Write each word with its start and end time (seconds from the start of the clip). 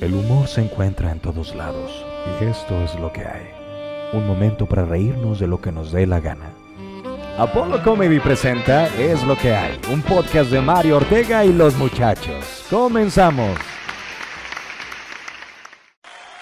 El 0.00 0.14
humor 0.14 0.48
se 0.48 0.62
encuentra 0.62 1.12
en 1.12 1.20
todos 1.20 1.54
lados 1.54 2.04
y 2.40 2.44
esto 2.44 2.82
es 2.82 2.94
lo 2.94 3.12
que 3.12 3.20
hay. 3.20 3.50
Un 4.14 4.26
momento 4.26 4.64
para 4.64 4.86
reírnos 4.86 5.38
de 5.38 5.46
lo 5.46 5.60
que 5.60 5.72
nos 5.72 5.92
dé 5.92 6.06
la 6.06 6.20
gana. 6.20 6.50
Apollo 7.36 7.82
Comedy 7.82 8.18
presenta 8.18 8.86
Es 8.96 9.22
lo 9.24 9.36
que 9.36 9.54
hay, 9.54 9.78
un 9.92 10.00
podcast 10.00 10.50
de 10.50 10.60
Mario 10.62 10.96
Ortega 10.96 11.44
y 11.44 11.52
los 11.52 11.76
muchachos. 11.76 12.64
Comenzamos. 12.70 13.58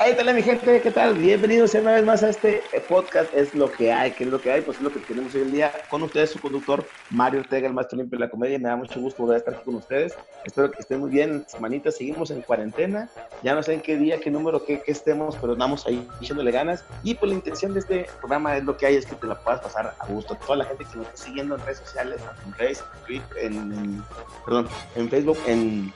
Ahí 0.09 0.15
tal 0.15 0.35
mi 0.35 0.43
gente, 0.43 0.81
¿qué 0.81 0.91
tal? 0.91 1.13
Bienvenidos 1.13 1.75
una 1.75 1.93
vez 1.93 2.03
más 2.03 2.23
a 2.23 2.31
este 2.31 2.63
podcast, 2.89 3.31
es 3.35 3.53
lo 3.53 3.71
que 3.71 3.93
hay, 3.93 4.13
¿qué 4.13 4.25
es 4.25 4.31
lo 4.31 4.41
que 4.41 4.51
hay? 4.51 4.63
Pues 4.63 4.79
es 4.79 4.83
lo 4.83 4.91
que 4.91 5.01
tenemos 5.01 5.35
hoy 5.35 5.43
en 5.43 5.53
día 5.53 5.71
con 5.91 6.03
ustedes, 6.03 6.31
su 6.31 6.41
conductor 6.41 6.83
Mario 7.11 7.41
Ortega, 7.41 7.69
el 7.69 7.75
maestro 7.75 7.99
limpio 7.99 8.19
de 8.19 8.25
la 8.25 8.31
comedia, 8.31 8.59
me 8.59 8.71
da 8.71 8.77
mucho 8.77 8.99
gusto 9.01 9.23
volver 9.23 9.35
a 9.35 9.39
estar 9.41 9.63
con 9.63 9.75
ustedes, 9.75 10.15
espero 10.47 10.71
que 10.71 10.81
estén 10.81 11.01
muy 11.01 11.11
bien, 11.11 11.45
semanitas, 11.47 11.99
seguimos 11.99 12.31
en 12.31 12.41
cuarentena, 12.41 13.11
ya 13.43 13.55
no 13.55 13.63
sé 13.63 13.75
en 13.75 13.83
qué 13.83 13.99
día, 13.99 14.19
qué 14.19 14.31
número, 14.31 14.65
qué, 14.65 14.81
qué 14.81 14.93
estemos, 14.93 15.37
pero 15.39 15.53
andamos 15.53 15.87
ahí 15.87 16.09
echándole 16.23 16.53
ganas, 16.53 16.87
y 17.03 17.15
pues 17.15 17.29
la 17.29 17.35
intención 17.35 17.75
de 17.75 17.81
este 17.81 18.07
programa 18.19 18.57
es 18.57 18.65
lo 18.65 18.79
que 18.79 18.87
hay, 18.87 18.97
es 18.97 19.05
que 19.05 19.15
te 19.15 19.27
la 19.27 19.39
puedas 19.39 19.61
pasar 19.61 19.95
a 19.99 20.07
gusto, 20.07 20.37
toda 20.37 20.57
la 20.57 20.65
gente 20.65 20.87
que 20.91 20.97
nos 20.97 21.07
está 21.09 21.19
siguiendo 21.19 21.57
en 21.57 21.61
redes 21.67 21.81
sociales, 21.81 22.19
en 22.47 22.55
Facebook, 22.55 23.37
en, 23.39 23.53
en, 23.53 24.05
perdón, 24.47 24.69
en 24.97 25.11
Facebook, 25.11 25.39
en 25.47 25.93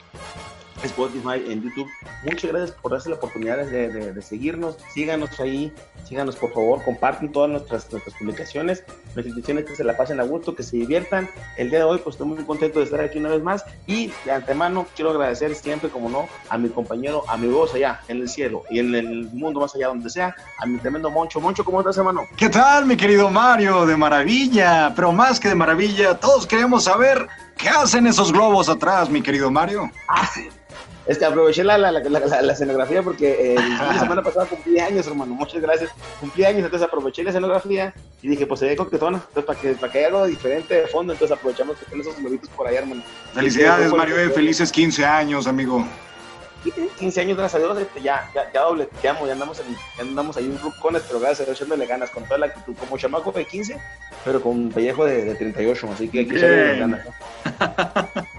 Spotify, 0.87 1.43
en 1.47 1.61
YouTube. 1.61 1.89
Muchas 2.23 2.51
gracias 2.51 2.71
por 2.71 2.91
darse 2.91 3.09
la 3.09 3.15
oportunidad 3.15 3.57
de, 3.57 3.89
de, 3.89 4.13
de, 4.13 4.21
seguirnos. 4.21 4.77
Síganos 4.93 5.39
ahí, 5.39 5.73
síganos 6.07 6.35
por 6.35 6.53
favor, 6.53 6.83
comparten 6.83 7.31
todas 7.31 7.49
nuestras, 7.49 7.91
nuestras 7.91 8.15
publicaciones. 8.17 8.83
Nuestras 9.15 9.27
intenciones 9.27 9.65
que 9.65 9.75
se 9.75 9.83
la 9.83 9.95
pasen 9.95 10.19
a 10.19 10.23
gusto, 10.23 10.55
que 10.55 10.63
se 10.63 10.77
diviertan. 10.77 11.29
El 11.57 11.69
día 11.69 11.79
de 11.79 11.85
hoy, 11.85 11.99
pues 11.99 12.15
estoy 12.15 12.27
muy 12.27 12.43
contento 12.43 12.79
de 12.79 12.85
estar 12.85 13.01
aquí 13.01 13.17
una 13.19 13.29
vez 13.29 13.43
más. 13.43 13.65
Y 13.87 14.11
de 14.25 14.31
antemano, 14.31 14.85
quiero 14.95 15.11
agradecer 15.11 15.55
siempre, 15.55 15.89
como 15.89 16.09
no, 16.09 16.27
a 16.49 16.57
mi 16.57 16.69
compañero, 16.69 17.23
a 17.27 17.37
mi 17.37 17.47
voz 17.47 17.73
allá 17.73 18.01
en 18.07 18.21
el 18.21 18.29
cielo 18.29 18.63
y 18.69 18.79
en 18.79 18.93
el 18.95 19.29
mundo 19.31 19.59
más 19.59 19.75
allá 19.75 19.87
donde 19.87 20.09
sea, 20.09 20.35
a 20.59 20.65
mi 20.65 20.77
tremendo 20.79 21.09
Moncho. 21.09 21.39
Moncho, 21.39 21.63
¿cómo 21.63 21.79
estás, 21.79 21.97
hermano? 21.97 22.21
¿Qué 22.37 22.49
tal, 22.49 22.85
mi 22.85 22.97
querido 22.97 23.29
Mario? 23.29 23.85
De 23.85 23.95
maravilla, 23.95 24.93
pero 24.95 25.11
más 25.11 25.39
que 25.39 25.49
de 25.49 25.55
maravilla, 25.55 26.19
todos 26.19 26.47
queremos 26.47 26.85
saber 26.85 27.27
qué 27.57 27.69
hacen 27.69 28.07
esos 28.07 28.31
globos 28.31 28.69
atrás, 28.69 29.09
mi 29.09 29.21
querido 29.21 29.51
Mario. 29.51 29.89
Ah. 30.07 30.29
Este, 31.05 31.25
aproveché 31.25 31.65
la, 31.65 31.77
la, 31.77 31.91
la, 31.91 32.01
la, 32.01 32.53
escenografía 32.53 33.03
porque 33.03 33.53
eh, 33.53 33.55
la 33.55 33.99
semana 33.99 34.23
pasada 34.23 34.45
cumplí 34.45 34.79
años, 34.79 35.05
hermano. 35.05 35.33
Muchas 35.33 35.61
gracias. 35.61 35.91
Cumplí 36.19 36.45
años, 36.45 36.63
entonces 36.63 36.87
aproveché 36.87 37.23
la 37.23 37.31
escenografía 37.31 37.93
y 38.21 38.29
dije, 38.29 38.47
pues 38.47 38.61
se 38.61 38.67
ve 38.67 38.75
coquetona. 38.77 39.17
Entonces, 39.17 39.43
para 39.43 39.59
que, 39.59 39.73
para 39.73 39.91
que 39.91 39.99
haya 39.99 40.07
algo 40.07 40.25
diferente 40.25 40.73
de 40.75 40.87
fondo, 40.87 41.11
entonces 41.11 41.37
aprovechamos 41.37 41.77
que 41.77 41.85
tenemos 41.85 42.07
esos 42.07 42.21
globitos 42.21 42.49
por 42.49 42.67
allá, 42.67 42.79
hermano. 42.79 43.03
Felicidades, 43.33 43.91
Mario. 43.91 44.17
Eh, 44.17 44.29
felices 44.29 44.71
15 44.71 45.05
años, 45.05 45.45
amigo. 45.45 45.85
15 46.97 47.19
años, 47.19 47.37
gracias 47.37 47.61
a 47.61 47.65
Dios, 47.65 47.77
este, 47.77 48.01
ya, 48.01 48.29
ya, 48.33 48.49
ya 48.53 48.61
dobleteamos, 48.61 49.27
ya 49.27 49.33
andamos, 49.33 49.59
en, 49.59 49.75
ya 49.97 50.03
andamos 50.03 50.37
ahí 50.37 50.45
un 50.45 50.57
rucones, 50.59 51.03
pero 51.05 51.19
gracias 51.19 51.41
a 51.41 51.43
Dios 51.43 51.57
echándole 51.57 51.85
ganas 51.85 52.09
con 52.09 52.23
toda 52.23 52.37
la 52.37 52.45
actitud, 52.45 52.73
como 52.79 52.97
chamaco 52.97 53.33
de 53.33 53.45
15, 53.45 53.77
pero 54.23 54.41
con 54.41 54.69
pellejo 54.69 55.03
de, 55.03 55.25
de 55.25 55.35
38, 55.35 55.89
así 55.93 56.07
que 56.07 56.19
hay 56.19 56.27
que 56.27 56.37
echarle 56.37 56.79
ganas. 56.79 57.05
¿no? 57.05 58.23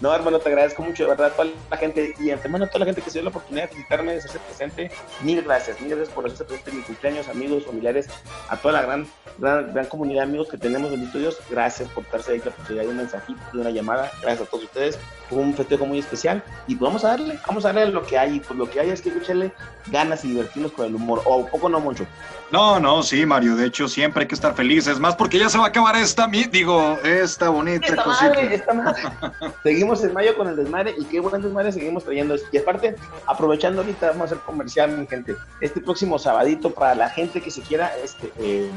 No, 0.00 0.14
hermano, 0.14 0.38
te 0.38 0.48
agradezco 0.48 0.82
mucho, 0.82 1.02
de 1.02 1.10
verdad, 1.10 1.26
a 1.26 1.30
toda 1.30 1.48
la 1.70 1.76
gente 1.76 2.14
y 2.18 2.30
antemano 2.30 2.64
a 2.64 2.68
toda 2.68 2.80
la 2.80 2.86
gente 2.86 3.02
que 3.02 3.10
se 3.10 3.18
dio 3.18 3.24
la 3.24 3.30
oportunidad 3.30 3.68
de 3.68 3.74
visitarme, 3.74 4.12
de 4.12 4.18
hacerse 4.18 4.38
presente. 4.38 4.90
Mil 5.22 5.42
gracias, 5.42 5.78
mil 5.80 5.90
gracias 5.90 6.08
por 6.08 6.24
hacerse 6.24 6.44
presente 6.44 6.70
en 6.70 6.76
mi 6.78 6.82
cumpleaños, 6.82 7.28
amigos, 7.28 7.66
familiares, 7.66 8.08
a 8.48 8.56
toda 8.56 8.72
la 8.72 8.82
gran, 8.82 9.06
gran, 9.38 9.72
gran 9.74 9.86
comunidad 9.86 10.22
de 10.22 10.28
amigos 10.28 10.48
que 10.48 10.56
tenemos 10.56 10.92
en 10.92 11.02
estudios. 11.02 11.38
Gracias 11.50 11.88
por 11.90 12.10
darse 12.10 12.32
ahí 12.32 12.42
la 12.42 12.50
posibilidad 12.50 12.84
de 12.84 12.90
un 12.90 12.96
mensajito, 12.96 13.40
de 13.52 13.60
una 13.60 13.70
llamada. 13.70 14.10
Gracias 14.22 14.48
a 14.48 14.50
todos 14.50 14.64
ustedes. 14.64 14.98
Fue 15.28 15.38
un 15.38 15.54
festejo 15.54 15.84
muy 15.84 15.98
especial 15.98 16.42
y 16.66 16.74
pues 16.74 16.88
vamos 16.88 17.04
a 17.04 17.08
darle, 17.08 17.38
vamos 17.46 17.64
a 17.64 17.72
darle 17.72 17.92
lo 17.92 18.02
que 18.04 18.18
hay. 18.18 18.36
Y 18.36 18.40
pues 18.40 18.58
lo 18.58 18.70
que 18.70 18.80
hay 18.80 18.90
es 18.90 19.02
que 19.02 19.10
echarle 19.10 19.52
ganas 19.88 20.24
y 20.24 20.28
divertirnos 20.28 20.72
con 20.72 20.86
el 20.86 20.94
humor. 20.94 21.20
O 21.26 21.46
poco 21.46 21.68
no 21.68 21.78
mucho. 21.78 22.06
No, 22.50 22.80
no, 22.80 23.02
sí, 23.02 23.26
Mario. 23.26 23.54
De 23.54 23.66
hecho, 23.66 23.86
siempre 23.86 24.22
hay 24.22 24.28
que 24.28 24.34
estar 24.34 24.54
felices. 24.54 24.98
Más 24.98 25.14
porque 25.14 25.38
ya 25.38 25.48
se 25.48 25.58
va 25.58 25.66
a 25.66 25.68
acabar 25.68 25.96
esta, 25.96 26.26
digo, 26.26 26.98
esta 27.04 27.48
bonita 27.48 27.86
esta 27.86 28.02
cosita. 28.02 28.28
Madre, 28.28 28.54
esta 28.54 28.74
madre. 28.74 29.02
Seguimos 29.62 29.89
en 29.90 30.12
mayo 30.12 30.36
con 30.36 30.46
el 30.46 30.54
desmadre 30.54 30.94
y 30.96 31.04
qué 31.04 31.18
buen 31.18 31.42
desmadre 31.42 31.72
seguimos 31.72 32.04
trayendo. 32.04 32.36
Y 32.52 32.58
aparte, 32.58 32.94
aprovechando 33.26 33.80
ahorita, 33.80 34.08
vamos 34.08 34.22
a 34.22 34.24
hacer 34.26 34.38
comercial, 34.38 34.96
mi 34.96 35.06
gente. 35.06 35.34
Este 35.60 35.80
próximo 35.80 36.18
sabadito, 36.18 36.70
para 36.70 36.94
la 36.94 37.08
gente 37.10 37.40
que 37.40 37.50
se 37.50 37.60
quiera 37.60 37.92
este, 38.02 38.32
eh, 38.38 38.70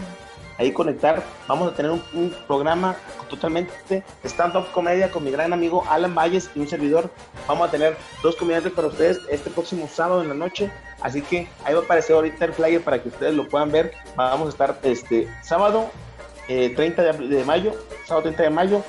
ahí 0.58 0.72
conectar, 0.72 1.22
vamos 1.48 1.72
a 1.72 1.76
tener 1.76 1.92
un, 1.92 2.02
un 2.14 2.34
programa 2.48 2.96
totalmente 3.30 4.04
stand-up 4.24 4.72
comedia 4.72 5.12
con 5.12 5.24
mi 5.24 5.30
gran 5.30 5.54
amigo 5.54 5.84
Alan 5.88 6.16
Valles 6.16 6.50
y 6.56 6.60
un 6.60 6.68
servidor. 6.68 7.12
Vamos 7.48 7.68
a 7.68 7.72
tener 7.72 7.96
dos 8.24 8.36
comediantes 8.36 8.74
para 8.74 8.88
ustedes 8.88 9.20
este 9.30 9.52
próximo 9.52 9.88
sábado 9.88 10.24
en 10.24 10.30
la 10.30 10.36
noche. 10.36 10.72
Así 11.02 11.22
que 11.22 11.48
ahí 11.64 11.76
va 11.76 11.82
a 11.82 11.84
aparecer 11.84 12.16
ahorita 12.16 12.46
el 12.46 12.54
flyer 12.54 12.84
para 12.84 13.02
que 13.02 13.10
ustedes 13.10 13.36
lo 13.36 13.48
puedan 13.48 13.72
ver. 13.72 13.94
Vamos 14.16 14.48
a 14.48 14.50
estar 14.50 14.80
este 14.84 15.28
sábado 15.44 15.92
eh, 16.48 16.74
30 16.76 17.04
de, 17.04 17.28
de 17.28 17.44
mayo, 17.46 17.74
sábado 18.06 18.24
30 18.24 18.44
de 18.44 18.50
mayo, 18.50 18.84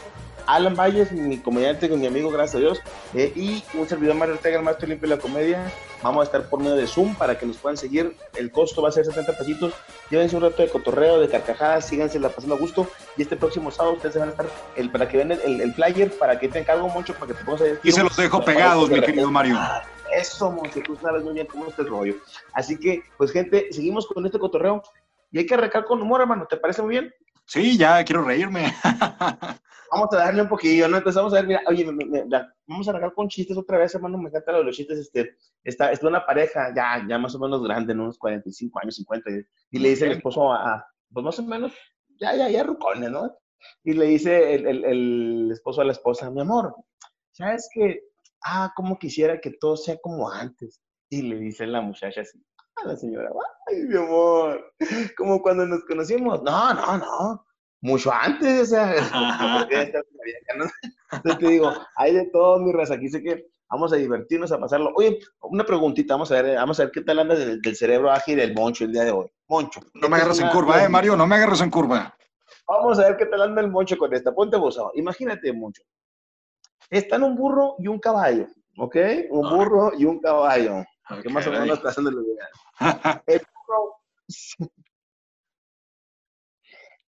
Alan 0.47 0.75
Valles, 0.75 1.12
mi 1.12 1.38
comediante 1.38 1.88
con 1.88 2.00
mi 2.00 2.06
amigo, 2.06 2.31
gracias 2.31 2.56
a 2.56 2.59
Dios, 2.59 2.82
eh, 3.15 3.32
y 3.34 3.65
un 3.75 3.88
servidor 3.88 4.16
Mario 4.16 4.34
Ortega, 4.34 4.59
el 4.59 4.65
maestro 4.65 4.88
limpio 4.88 5.09
de 5.09 5.16
la 5.16 5.21
comedia. 5.21 5.72
Vamos 6.03 6.21
a 6.21 6.25
estar 6.25 6.50
por 6.50 6.60
medio 6.60 6.77
de 6.77 6.87
Zoom 6.87 7.15
para 7.15 7.38
que 7.38 7.47
nos 7.47 7.56
puedan 7.56 7.78
seguir. 7.78 8.15
El 8.37 8.50
costo 8.50 8.82
va 8.82 8.91
a 8.91 8.93
ser 8.93 9.06
70 9.06 9.38
pesitos. 9.38 9.72
Llévense 10.10 10.37
un 10.37 10.43
rato 10.43 10.60
de 10.60 10.69
cotorreo, 10.69 11.19
de 11.19 11.31
carcajadas, 11.31 11.87
síganse 11.87 12.19
la 12.19 12.28
pasando 12.28 12.56
a 12.56 12.59
gusto. 12.59 12.87
Y 13.16 13.22
este 13.22 13.37
próximo 13.37 13.71
sábado 13.71 13.97
ustedes 13.97 14.16
van 14.16 14.28
a 14.28 14.31
estar 14.32 14.47
el, 14.77 14.91
para 14.91 15.09
que 15.09 15.16
vean 15.16 15.32
el, 15.32 15.41
el, 15.41 15.60
el, 15.62 15.72
flyer, 15.72 16.10
para 16.19 16.38
que 16.38 16.49
te 16.49 16.59
encargo 16.59 16.88
mucho, 16.91 17.15
para 17.15 17.28
que 17.28 17.34
te 17.34 17.44
pongas 17.44 17.62
a 17.62 17.65
Y 17.82 17.91
se 17.91 18.03
los 18.03 18.15
dejo 18.16 18.44
pegados, 18.44 18.91
mi 18.91 19.00
querido 19.00 19.31
Mario. 19.31 19.59
Eso, 20.15 20.50
Monte, 20.50 20.82
tú 20.82 20.97
sabes 21.00 21.22
muy 21.25 21.32
bien 21.32 21.47
cómo 21.47 21.66
es 21.66 21.78
el 21.78 21.88
rollo. 21.88 22.16
Así 22.53 22.78
que, 22.78 23.03
pues, 23.16 23.32
gente, 23.32 23.69
seguimos 23.72 24.06
con 24.06 24.26
este 24.26 24.38
cotorreo. 24.38 24.82
Y 25.32 25.38
hay 25.38 25.47
que 25.47 25.55
arrancar 25.55 25.84
con 25.87 26.03
humor, 26.03 26.21
hermano. 26.21 26.47
¿Te 26.49 26.59
parece 26.59 26.82
muy 26.82 26.91
bien? 26.91 27.12
Sí, 27.47 27.76
ya 27.76 28.05
quiero 28.05 28.22
reírme. 28.22 28.75
vamos 29.91 30.12
a 30.12 30.17
darle 30.17 30.43
un 30.43 30.49
poquillo, 30.49 30.89
¿no? 30.89 30.97
Entonces 30.97 31.17
vamos 31.17 31.33
a 31.33 31.37
ver, 31.37 31.47
mira, 31.47 31.62
oye, 31.67 31.84
me, 31.84 32.05
me, 32.05 32.25
me, 32.25 32.43
vamos 32.67 32.87
a 32.87 32.91
arrancar 32.91 33.15
con 33.15 33.28
chistes 33.28 33.56
otra 33.56 33.78
vez, 33.78 33.95
hermano, 33.95 34.19
me 34.19 34.28
encantan 34.28 34.56
los, 34.56 34.67
los 34.67 34.77
chistes, 34.77 34.99
este, 34.99 35.37
está, 35.62 35.93
está 35.93 36.09
una 36.09 36.25
pareja 36.25 36.72
ya, 36.75 37.05
ya 37.09 37.19
más 37.19 37.34
o 37.34 37.39
menos 37.39 37.62
grande, 37.62 37.94
¿no? 37.94 38.05
Unos 38.05 38.19
45 38.19 38.81
años, 38.81 38.97
50, 38.97 39.31
y, 39.31 39.44
y 39.71 39.78
le 39.78 39.91
dice 39.91 40.06
el 40.06 40.12
esposo 40.12 40.53
a, 40.53 40.75
a, 40.75 40.87
pues 41.12 41.25
más 41.25 41.39
o 41.39 41.43
menos, 41.43 41.73
ya, 42.21 42.34
ya, 42.34 42.49
ya 42.49 42.62
rucones, 42.62 43.11
¿no? 43.11 43.37
Y 43.83 43.94
le 43.94 44.06
dice 44.06 44.55
el, 44.55 44.67
el, 44.67 44.84
el 44.84 45.50
esposo 45.53 45.81
a 45.81 45.84
la 45.84 45.93
esposa, 45.93 46.31
mi 46.31 46.41
amor, 46.41 46.75
¿sabes 47.33 47.69
qué? 47.73 48.03
Ah, 48.44 48.73
como 48.77 48.99
quisiera 48.99 49.41
que 49.41 49.53
todo 49.53 49.77
sea 49.77 49.97
como 50.00 50.31
antes. 50.31 50.83
Y 51.11 51.23
le 51.23 51.37
dice 51.37 51.67
la 51.67 51.81
muchacha 51.81 52.23
así, 52.23 52.43
a 52.77 52.89
la 52.89 52.97
señora, 52.97 53.31
ay, 53.69 53.83
mi 53.84 53.97
amor, 53.97 54.73
como 55.17 55.41
cuando 55.41 55.67
nos 55.67 55.84
conocimos. 55.84 56.43
No, 56.43 56.75
no, 56.75 56.99
no, 56.99 57.47
mucho 57.84 58.11
antes, 58.11 58.62
o 58.62 58.65
sea, 58.65 58.95
entonces 61.11 61.39
te 61.39 61.47
digo, 61.47 61.71
hay 61.97 62.15
de 62.15 62.31
todo, 62.31 62.59
mi 62.59 62.72
raza, 62.72 62.95
aquí 62.95 63.11
sé 63.11 63.22
que 63.22 63.47
vamos 63.69 63.93
a 63.93 63.97
divertirnos, 63.97 64.50
a 64.53 64.59
pasarlo. 64.59 64.91
Oye, 64.97 65.19
una 65.43 65.65
preguntita, 65.65 66.15
vamos 66.15 66.33
a 66.33 66.41
ver, 66.41 66.56
vamos 66.56 66.81
a 66.81 66.84
ver 66.84 66.93
qué 66.93 67.03
tal 67.03 67.19
anda 67.19 67.34
del, 67.34 67.61
del 67.61 67.77
cerebro 67.77 68.11
ágil 68.11 68.37
del 68.37 68.55
Moncho 68.55 68.84
el 68.84 68.93
día 68.93 69.05
de 69.05 69.11
hoy. 69.11 69.31
Moncho. 69.49 69.81
No 69.93 70.09
me 70.09 70.17
agarres 70.17 70.41
en 70.41 70.49
curva, 70.49 70.83
eh, 70.83 70.89
Mario, 70.89 71.15
no 71.15 71.27
me 71.27 71.37
agarres 71.37 71.61
en 71.61 71.71
curva. 71.71 72.17
Vamos 72.67 72.99
a 72.99 73.03
ver 73.03 73.17
qué 73.19 73.27
tal 73.27 73.43
anda 73.43 73.61
el 73.61 73.71
Moncho 73.71 73.99
con 73.99 74.15
esta. 74.15 74.34
Ponte 74.34 74.56
vos, 74.56 74.81
imagínate, 74.94 75.53
Moncho. 75.53 75.83
Están 76.89 77.23
un 77.23 77.37
burro 77.37 77.75
y 77.78 77.89
un 77.89 77.99
caballo, 77.99 78.47
¿ok? 78.78 78.97
Un 79.31 79.50
burro 79.50 79.93
y 79.97 80.06
un 80.06 80.21
caballo. 80.21 80.84
Okay. 81.11 81.23
Que 81.23 81.28
más 81.28 81.47
o 81.47 81.50
menos 81.50 81.77
está 81.77 81.91
haciendo 81.91 82.11
la 82.12 83.23
El 83.27 83.41
burro 83.41 83.97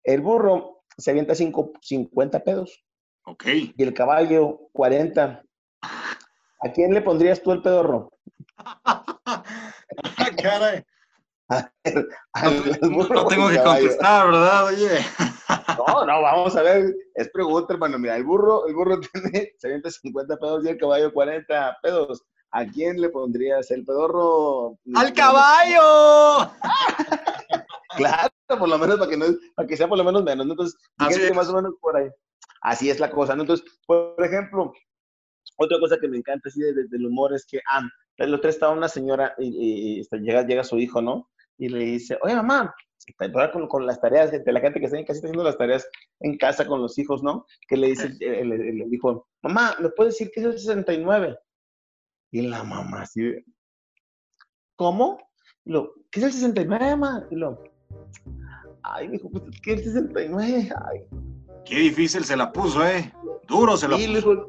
el 0.03 0.21
burro 0.21 0.83
se 0.97 1.11
avienta 1.11 1.35
cinco, 1.35 1.71
50 1.81 2.43
pedos. 2.43 2.83
Ok. 3.25 3.45
Y 3.47 3.83
el 3.83 3.93
caballo, 3.93 4.69
40. 4.73 5.43
¿A 5.81 6.71
quién 6.73 6.93
le 6.93 7.01
pondrías 7.01 7.41
tú 7.41 7.51
el 7.51 7.61
pedorro? 7.61 8.11
Caray. 10.41 10.83
A 12.33 12.49
ver, 12.49 12.79
no, 12.81 12.89
burro, 12.91 13.15
no, 13.15 13.27
tengo 13.27 13.49
que 13.49 13.57
caballo. 13.57 13.79
contestar, 13.81 14.27
¿verdad? 14.27 14.65
Oye. 14.65 14.89
No, 15.77 16.05
no, 16.05 16.21
vamos 16.21 16.55
a 16.55 16.61
ver. 16.61 16.93
Es 17.15 17.29
pregunta, 17.29 17.73
hermano. 17.73 17.97
Mira, 17.97 18.15
el 18.15 18.23
burro, 18.23 18.67
el 18.67 18.75
burro 18.75 18.99
tiene, 18.99 19.53
se 19.57 19.67
avienta 19.67 19.89
50 19.89 20.37
pedos 20.37 20.65
y 20.65 20.69
el 20.69 20.77
caballo 20.77 21.13
40 21.13 21.77
pedos. 21.81 22.23
¿A 22.51 22.65
quién 22.65 22.99
le 22.99 23.09
pondrías 23.09 23.71
el 23.71 23.85
pedorro? 23.85 24.77
¡Al 24.95 25.13
caballo! 25.13 26.51
Claro, 27.97 28.29
por 28.47 28.69
lo 28.69 28.77
menos 28.77 28.97
para 28.97 29.09
que, 29.09 29.17
no, 29.17 29.25
para 29.55 29.67
que 29.67 29.77
sea 29.77 29.87
por 29.87 29.97
lo 29.97 30.03
menos 30.03 30.23
menos. 30.23 30.45
¿no? 30.45 30.53
Entonces, 30.53 30.79
Así 30.97 31.21
es. 31.21 31.35
más 31.35 31.49
o 31.49 31.55
menos 31.55 31.73
por 31.79 31.97
ahí. 31.97 32.09
Así 32.61 32.89
es 32.89 32.99
la 32.99 33.11
cosa. 33.11 33.35
¿no? 33.35 33.43
Entonces, 33.43 33.65
por 33.85 34.23
ejemplo, 34.23 34.73
otra 35.57 35.79
cosa 35.79 35.97
que 35.99 36.07
me 36.07 36.17
encanta 36.17 36.49
así 36.49 36.61
desde 36.61 36.97
el 36.97 37.05
humor 37.05 37.33
es 37.33 37.45
que, 37.45 37.59
ah, 37.69 37.81
el 38.17 38.33
otro 38.33 38.49
estaba 38.49 38.73
una 38.73 38.87
señora 38.87 39.33
y, 39.37 39.47
y, 39.47 39.99
y, 39.99 40.19
llega, 40.19 40.45
llega 40.45 40.63
su 40.63 40.77
hijo, 40.77 41.01
¿no? 41.01 41.29
Y 41.57 41.69
le 41.69 41.79
dice, 41.79 42.17
oye, 42.21 42.35
mamá, 42.35 42.73
con, 43.51 43.67
con 43.67 43.85
las 43.85 43.99
tareas, 43.99 44.31
de 44.31 44.51
la 44.51 44.59
gente 44.59 44.79
que 44.79 44.85
está 44.85 44.97
en 44.97 45.05
casa 45.05 45.17
está 45.17 45.27
haciendo 45.27 45.43
las 45.43 45.57
tareas 45.57 45.87
en 46.19 46.37
casa 46.37 46.65
con 46.65 46.81
los 46.81 46.97
hijos, 46.97 47.23
¿no? 47.23 47.45
Que 47.67 47.77
le 47.77 47.87
dice, 47.87 48.15
el 48.19 48.93
hijo, 48.93 49.27
mamá, 49.41 49.75
¿me 49.79 49.89
puedes 49.89 50.13
decir 50.13 50.31
qué 50.33 50.41
es 50.41 50.45
el 50.45 50.59
69? 50.59 51.37
Y 52.31 52.41
la 52.47 52.63
mamá 52.63 53.01
así, 53.01 53.21
¿cómo? 54.75 55.17
Y 55.65 55.71
lo, 55.71 55.93
¿qué 56.11 56.19
es 56.19 56.25
el 56.27 56.33
69, 56.33 56.95
ma? 56.95 57.27
Y 57.29 57.35
lo, 57.35 57.63
ay, 58.83 59.07
me 59.07 59.13
dijo, 59.13 59.29
pues, 59.29 59.43
¿qué 59.61 59.73
es 59.73 59.79
el 59.79 59.93
69? 59.93 60.69
Ay. 60.91 60.99
Qué 61.65 61.75
difícil 61.79 62.23
se 62.23 62.35
la 62.35 62.51
puso, 62.51 62.85
¿eh? 62.85 63.13
Duro 63.47 63.77
se 63.77 63.87
la 63.87 63.97
Sí, 63.97 64.07
puso. 64.07 64.15
dijo, 64.35 64.47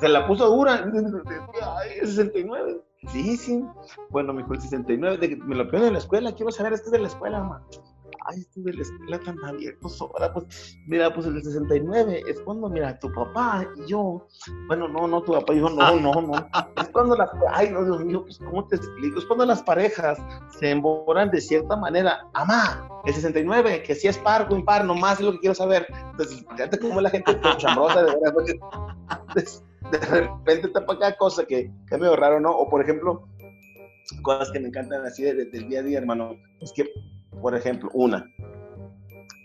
se 0.00 0.08
la 0.08 0.26
puso 0.26 0.48
dura. 0.48 0.84
Ay, 1.78 1.90
el 2.00 2.06
69. 2.06 2.80
Sí, 3.08 3.36
sí. 3.36 3.64
Bueno, 4.10 4.32
me 4.32 4.42
dijo 4.42 4.54
el 4.54 4.60
69, 4.60 5.18
de 5.18 5.28
que 5.30 5.36
me 5.36 5.54
lo 5.54 5.68
piden 5.70 5.84
en 5.86 5.92
la 5.94 5.98
escuela, 6.00 6.32
quiero 6.34 6.50
saber, 6.50 6.72
este 6.72 6.86
es 6.86 6.92
de 6.92 6.98
la 6.98 7.08
escuela, 7.08 7.42
ma. 7.42 7.62
Ay, 8.26 8.40
este 8.40 8.60
es 8.60 8.66
de 8.66 8.72
la 8.74 8.82
escuela 8.82 9.20
tan 9.20 9.44
abiertos 9.44 10.00
ahora, 10.00 10.32
pues, 10.32 10.76
mira, 10.86 11.12
pues 11.12 11.26
el 11.26 11.42
69 11.42 12.22
es 12.28 12.40
cuando, 12.40 12.68
mira, 12.68 12.98
tu 12.98 13.10
papá 13.12 13.66
y 13.76 13.86
yo, 13.90 14.26
bueno, 14.66 14.86
no, 14.88 15.06
no, 15.06 15.22
tu 15.22 15.32
papá 15.32 15.54
y 15.54 15.60
yo, 15.60 15.70
no, 15.70 15.96
no, 16.00 16.20
no. 16.22 16.32
Es 16.80 16.88
cuando 16.90 17.16
las, 17.16 17.30
ay, 17.52 17.70
no, 17.70 17.84
Dios 17.84 18.04
mío, 18.04 18.22
pues, 18.24 18.38
¿cómo 18.38 18.66
te 18.66 18.76
explico? 18.76 19.18
Es 19.18 19.24
cuando 19.26 19.46
las 19.46 19.62
parejas 19.62 20.18
se 20.58 20.70
emboran 20.70 21.30
de 21.30 21.40
cierta 21.40 21.76
manera. 21.76 22.26
Amá, 22.34 22.88
el 23.04 23.14
69, 23.14 23.82
que 23.82 23.94
si 23.94 24.08
es 24.08 24.18
par 24.18 24.48
o 24.50 24.54
impar, 24.56 24.84
nomás 24.84 25.20
es 25.20 25.26
lo 25.26 25.32
que 25.32 25.38
quiero 25.40 25.54
saber. 25.54 25.86
Entonces, 26.10 26.44
fíjate 26.50 26.78
cómo 26.78 27.00
la 27.00 27.10
gente 27.10 27.38
chambrosa, 27.56 28.02
de 28.02 28.12
verdad, 28.12 28.32
porque 28.34 28.58
de, 29.34 29.98
de 29.98 30.06
repente 30.06 30.68
tapa 30.68 30.98
cada 30.98 31.16
cosa 31.16 31.44
que, 31.44 31.70
que 31.88 31.94
es 31.94 32.00
medio 32.00 32.16
raro, 32.16 32.40
¿no? 32.40 32.50
O 32.50 32.68
por 32.68 32.82
ejemplo, 32.82 33.26
cosas 34.22 34.50
que 34.50 34.60
me 34.60 34.68
encantan 34.68 35.04
así 35.06 35.22
de- 35.22 35.34
de- 35.34 35.44
del 35.46 35.68
día 35.68 35.80
a 35.80 35.82
día, 35.82 35.98
hermano. 35.98 36.36
Es 36.60 36.72
que, 36.72 36.90
por 37.40 37.54
ejemplo, 37.54 37.90
una, 37.94 38.28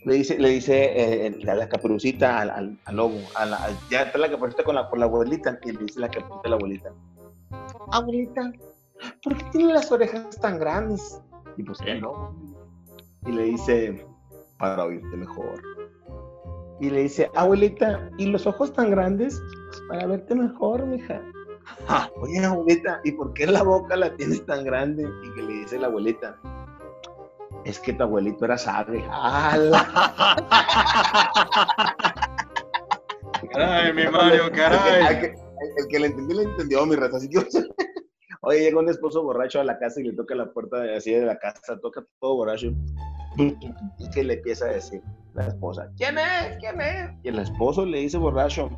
le 0.05 0.15
dice, 0.15 0.37
le 0.37 0.49
dice 0.49 1.25
eh, 1.27 1.37
la, 1.43 1.55
la 1.55 1.69
caperucita 1.69 2.39
al, 2.41 2.49
al, 2.49 2.77
al 2.85 2.95
lobo, 2.95 3.19
a 3.35 3.45
la- 3.45 3.57
al- 3.57 3.77
ya 3.89 4.03
está 4.03 4.17
la 4.17 4.29
caperucita 4.29 4.63
con 4.63 4.75
la, 4.75 4.89
con 4.89 4.99
la 4.99 5.05
abuelita, 5.05 5.57
y 5.63 5.71
le 5.71 5.83
dice 5.85 5.99
la 5.99 6.07
caperucita 6.09 6.41
a 6.45 6.49
la 6.49 6.55
abuelita, 6.55 6.91
abuelita, 7.91 8.51
¿por 9.23 9.37
qué 9.37 9.45
tiene 9.51 9.73
las 9.73 9.91
orejas 9.91 10.39
tan 10.41 10.59
grandes? 10.59 11.21
Y 11.57 11.63
pues 11.63 11.79
el 11.85 11.99
lobo, 11.99 12.33
y 13.25 13.31
le 13.31 13.43
dice, 13.43 14.05
para 14.57 14.83
oírte 14.85 15.15
mejor. 15.15 15.61
Y 16.81 16.89
le 16.89 17.03
dice, 17.03 17.29
abuelita, 17.35 18.09
¿y 18.17 18.25
los 18.25 18.45
ojos 18.45 18.73
tan 18.73 18.89
grandes? 18.91 19.39
"Pues, 19.69 19.81
para 19.87 20.07
verte 20.07 20.35
mejor, 20.35 20.85
mija. 20.85 21.21
Ja. 21.87 22.09
Oye, 22.21 22.43
abuelita, 22.43 22.99
¿y 23.05 23.11
por 23.13 23.33
qué 23.33 23.45
la 23.47 23.63
boca 23.63 23.95
la 23.95 24.13
tienes 24.17 24.45
tan 24.45 24.65
grande? 24.65 25.03
Y 25.23 25.33
que 25.35 25.41
le 25.43 25.53
dice 25.53 25.79
la 25.79 25.87
abuelita, 25.87 26.37
es 27.65 27.79
que 27.79 27.93
tu 27.93 28.03
abuelito 28.03 28.45
era. 28.45 28.55
¡Hala! 29.11 29.85
Caray, 33.51 33.93
mi 33.93 34.07
Mario, 34.07 34.45
El 34.47 34.51
que, 34.51 34.57
caray. 34.57 35.05
el 35.15 35.19
que- 35.21 35.43
el 35.77 35.87
que 35.89 35.99
le 35.99 36.07
entendió, 36.07 36.37
le 36.37 36.43
entendió, 36.43 36.85
mi 36.85 36.95
raza. 36.95 37.17
Así 37.17 37.29
que, 37.29 37.37
oye, 38.41 38.59
llega 38.59 38.79
un 38.79 38.89
esposo 38.89 39.23
borracho 39.23 39.61
a 39.61 39.63
la 39.63 39.79
casa 39.79 40.01
y 40.01 40.03
le 40.03 40.13
toca 40.13 40.35
la 40.35 40.51
puerta 40.51 40.77
de- 40.81 40.95
así 40.97 41.11
de 41.13 41.25
la 41.25 41.37
casa, 41.37 41.79
toca 41.81 42.03
todo 42.19 42.35
borracho. 42.35 42.67
Y 43.37 44.09
que 44.13 44.23
le 44.23 44.35
empieza 44.35 44.65
a 44.65 44.69
decir 44.69 45.01
la 45.33 45.47
esposa, 45.47 45.89
¿quién 45.97 46.17
es? 46.19 46.57
¿quién 46.59 46.79
es? 46.81 47.09
Y 47.23 47.29
el 47.29 47.39
esposo 47.39 47.85
le 47.85 47.99
dice 47.99 48.17
borracho, 48.17 48.69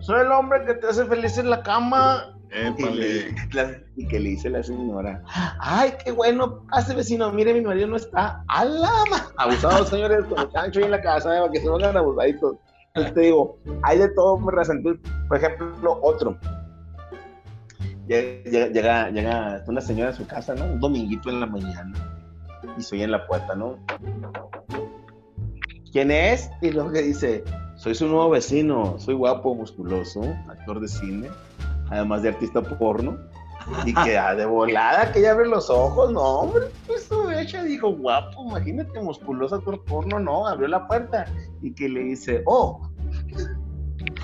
soy 0.00 0.20
el 0.22 0.32
hombre 0.32 0.64
que 0.64 0.74
te 0.74 0.86
hace 0.86 1.04
feliz 1.04 1.36
en 1.38 1.50
la 1.50 1.62
cama. 1.62 2.37
Y, 3.96 4.06
que 4.06 4.20
le 4.20 4.30
dice 4.30 4.48
la 4.48 4.62
señora, 4.62 5.22
ay, 5.60 5.92
qué 6.02 6.12
bueno, 6.12 6.64
hace 6.70 6.94
vecino, 6.94 7.30
mire, 7.32 7.52
mi 7.52 7.60
marido 7.60 7.88
no 7.88 7.96
está. 7.96 8.42
¡Alama! 8.48 9.32
Abusados, 9.36 9.88
señores, 9.88 10.24
con 10.24 10.50
chancho 10.50 10.78
ahí 10.78 10.86
en 10.86 10.92
la 10.92 11.02
casa, 11.02 11.36
¿eh? 11.36 11.40
para 11.40 11.52
que 11.52 11.60
se 11.60 11.68
pongan 11.68 11.96
abusaditos. 11.96 12.56
Entonces 12.88 13.14
te 13.14 13.20
digo, 13.20 13.58
hay 13.82 13.98
de 13.98 14.08
todo, 14.10 14.50
raza. 14.50 14.72
Entonces, 14.72 15.02
por 15.28 15.36
ejemplo, 15.36 15.98
otro. 16.02 16.38
Llega, 18.06 18.68
llega, 18.68 19.10
llega 19.10 19.62
una 19.66 19.80
señora 19.82 20.10
a 20.10 20.14
su 20.14 20.26
casa, 20.26 20.54
¿no? 20.54 20.64
Un 20.64 20.80
dominguito 20.80 21.28
en 21.28 21.40
la 21.40 21.46
mañana. 21.46 21.92
Y 22.78 22.82
soy 22.82 23.02
en 23.02 23.10
la 23.10 23.26
puerta, 23.26 23.54
¿no? 23.54 23.78
¿Quién 25.92 26.10
es? 26.10 26.50
Y 26.62 26.70
luego 26.70 26.92
que 26.92 27.02
dice, 27.02 27.44
soy 27.76 27.94
su 27.94 28.06
nuevo 28.06 28.30
vecino, 28.30 28.98
soy 28.98 29.14
guapo, 29.14 29.54
musculoso, 29.54 30.22
actor 30.48 30.80
de 30.80 30.88
cine, 30.88 31.28
además 31.90 32.22
de 32.22 32.30
artista 32.30 32.62
porno. 32.62 33.18
Y 33.84 33.92
que 33.92 34.16
ah, 34.16 34.34
de 34.34 34.46
volada 34.46 35.12
que 35.12 35.18
ella 35.18 35.32
abre 35.32 35.46
los 35.46 35.68
ojos, 35.68 36.10
no, 36.10 36.22
hombre, 36.22 36.68
pues 36.86 37.04
su 37.04 37.30
hecha 37.30 37.62
dijo, 37.62 37.92
guapo, 37.92 38.46
imagínate, 38.48 38.98
musculoso 39.00 39.56
actor 39.56 39.84
porno, 39.84 40.18
no, 40.18 40.46
abrió 40.46 40.68
la 40.68 40.86
puerta 40.88 41.26
y 41.60 41.74
que 41.74 41.86
le 41.86 42.00
dice, 42.00 42.42
oh, 42.46 42.80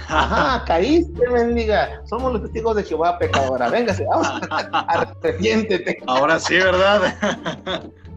ajá, 0.08 0.64
caíste, 0.64 1.28
mendiga, 1.28 2.00
somos 2.06 2.32
los 2.32 2.42
testigos 2.42 2.76
de 2.76 2.84
Jehová, 2.84 3.18
pecadora, 3.18 3.68
véngase, 3.68 4.06
vamos, 4.06 4.26
arrepiéntete. 5.20 5.98
Ahora 6.06 6.38
sí, 6.38 6.54
¿verdad? 6.54 7.12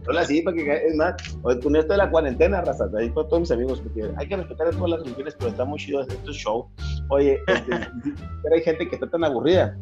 Hola, 0.08 0.24
sí, 0.24 0.40
para 0.40 0.56
que 0.56 0.86
es 0.86 0.96
más, 0.96 1.14
con 1.62 1.76
esto 1.76 1.92
de 1.92 1.98
la 1.98 2.10
cuarentena, 2.10 2.62
raza, 2.62 2.88
ahí 2.96 3.10
para 3.10 3.28
todos 3.28 3.40
mis 3.40 3.50
amigos, 3.50 3.80
porque 3.82 4.10
hay 4.16 4.26
que 4.26 4.36
respetar 4.36 4.68
a 4.68 4.70
todas 4.70 4.90
las 4.90 5.00
religiones, 5.00 5.34
pero 5.38 5.50
está 5.50 5.66
muy 5.66 5.78
chido 5.78 6.00
estos 6.00 6.34
show. 6.34 6.70
Oye, 7.10 7.38
este, 7.46 7.70
pero 8.42 8.54
hay 8.54 8.62
gente 8.62 8.88
que 8.88 8.94
está 8.94 9.10
tan 9.10 9.24
aburrida 9.24 9.76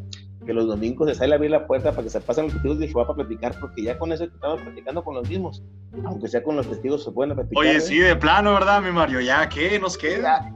que 0.45 0.53
los 0.53 0.67
domingos 0.67 1.09
se 1.09 1.15
sale 1.15 1.33
a 1.33 1.37
abrir 1.37 1.53
la 1.53 1.67
puerta 1.67 1.91
para 1.91 2.03
que 2.03 2.11
se 2.11 2.21
pasen 2.21 2.45
los 2.45 2.55
testigos 2.55 2.79
de 2.81 2.89
Jehová 2.89 3.07
para 3.07 3.17
platicar, 3.19 3.55
porque 3.61 3.85
ya 3.85 3.97
con 3.99 4.13
eso 4.13 4.25
estamos 4.25 4.61
platicando 4.63 5.05
con 5.05 5.15
los 5.15 5.29
mismos, 5.29 5.63
aunque 6.05 6.27
sea 6.27 6.43
con 6.43 6.57
los 6.57 6.69
testigos 6.69 7.05
se 7.05 7.13
pueden 7.13 7.35
platicar. 7.35 7.61
Oye, 7.61 7.77
¿eh? 7.77 7.81
sí, 7.81 7.99
de 7.99 8.17
plano, 8.17 8.53
¿verdad, 8.55 8.83
mi 8.83 8.91
Mario? 8.91 9.21
¿Ya 9.21 9.49
qué 9.49 9.79
nos 9.79 9.97
queda? 9.97 10.41
Ya, 10.41 10.55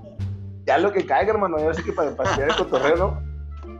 ya 0.66 0.78
lo 0.78 0.92
que 0.92 1.06
caiga, 1.06 1.32
hermano, 1.32 1.58
ya 1.58 1.74
sé 1.74 1.84
que 1.84 1.92
para, 1.92 2.14
para 2.16 2.34
tirar 2.34 2.50
el 2.50 2.56
cotorreo, 2.56 2.96
¿no? 2.96 3.22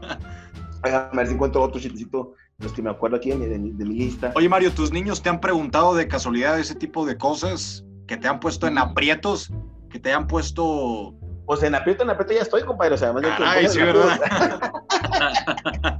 Déjame 0.83 1.17
ver 1.17 1.27
si 1.27 1.33
encuentro 1.33 1.61
otro 1.61 1.79
chistecito, 1.79 2.33
los 2.61 2.71
que 2.73 2.81
me 2.81 2.89
acuerdo 2.89 3.17
aquí 3.17 3.29
de 3.29 3.35
mi, 3.37 3.45
de 3.47 3.59
mi- 3.59 3.71
de 3.71 3.85
mi 3.85 3.95
lista. 3.95 4.31
Oye, 4.35 4.47
Mario, 4.49 4.71
¿tus 4.71 4.91
niños 4.91 5.21
te 5.21 5.29
han 5.29 5.39
preguntado 5.39 5.95
de 5.95 6.07
casualidad 6.07 6.59
ese 6.59 6.75
tipo 6.75 7.05
de 7.05 7.17
cosas? 7.17 7.85
¿Que 8.07 8.17
te 8.17 8.27
han 8.27 8.39
puesto 8.39 8.67
en 8.67 8.77
aprietos? 8.77 9.51
¿Que 9.89 9.99
te 9.99 10.11
han 10.13 10.27
puesto...? 10.27 11.13
Pues 11.45 11.63
en 11.63 11.75
aprieto, 11.75 12.03
en 12.03 12.09
aprieto 12.11 12.33
ya 12.33 12.41
estoy, 12.41 12.61
compadre, 12.63 12.93
o 12.93 12.97
sea, 12.97 13.09
además 13.09 13.23
de 13.23 13.35
que 13.37 13.43
Ay, 13.43 13.57
pongas 13.65 13.73
sí, 13.73 13.79
¿verdad? 13.81 14.19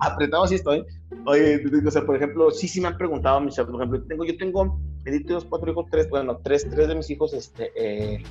apretado 0.00 0.46
sí 0.46 0.56
estoy. 0.56 0.84
Oye, 1.26 1.62
o 1.86 1.90
sea, 1.90 2.04
por 2.04 2.16
ejemplo, 2.16 2.50
sí, 2.50 2.68
sí 2.68 2.80
me 2.80 2.88
han 2.88 2.98
preguntado, 2.98 3.40
mis 3.40 3.54
por 3.56 3.74
ejemplo, 3.76 4.02
tengo, 4.02 4.24
yo 4.24 4.36
tengo, 4.36 4.78
Dios, 5.04 5.46
cuatro 5.48 5.70
hijos, 5.70 5.86
tres, 5.90 6.08
bueno, 6.10 6.38
tres, 6.42 6.68
tres 6.68 6.88
de 6.88 6.94
mis 6.96 7.08
hijos, 7.08 7.32
este, 7.32 7.70
eh, 7.76 8.22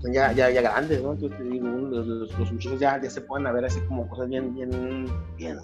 son 0.00 0.12
ya, 0.12 0.32
ya, 0.32 0.48
ya 0.48 0.62
grandes, 0.62 1.02
¿no? 1.02 1.12
Entonces 1.12 1.38
digo, 1.50 1.66
los, 1.68 2.06
muchachos 2.52 2.80
ya, 2.80 3.00
ya 3.02 3.10
se 3.10 3.20
pueden 3.20 3.52
ver 3.52 3.64
así 3.66 3.80
como 3.88 4.08
cosas 4.08 4.28
bien, 4.28 4.54
bien, 4.54 4.70
bien 5.36 5.58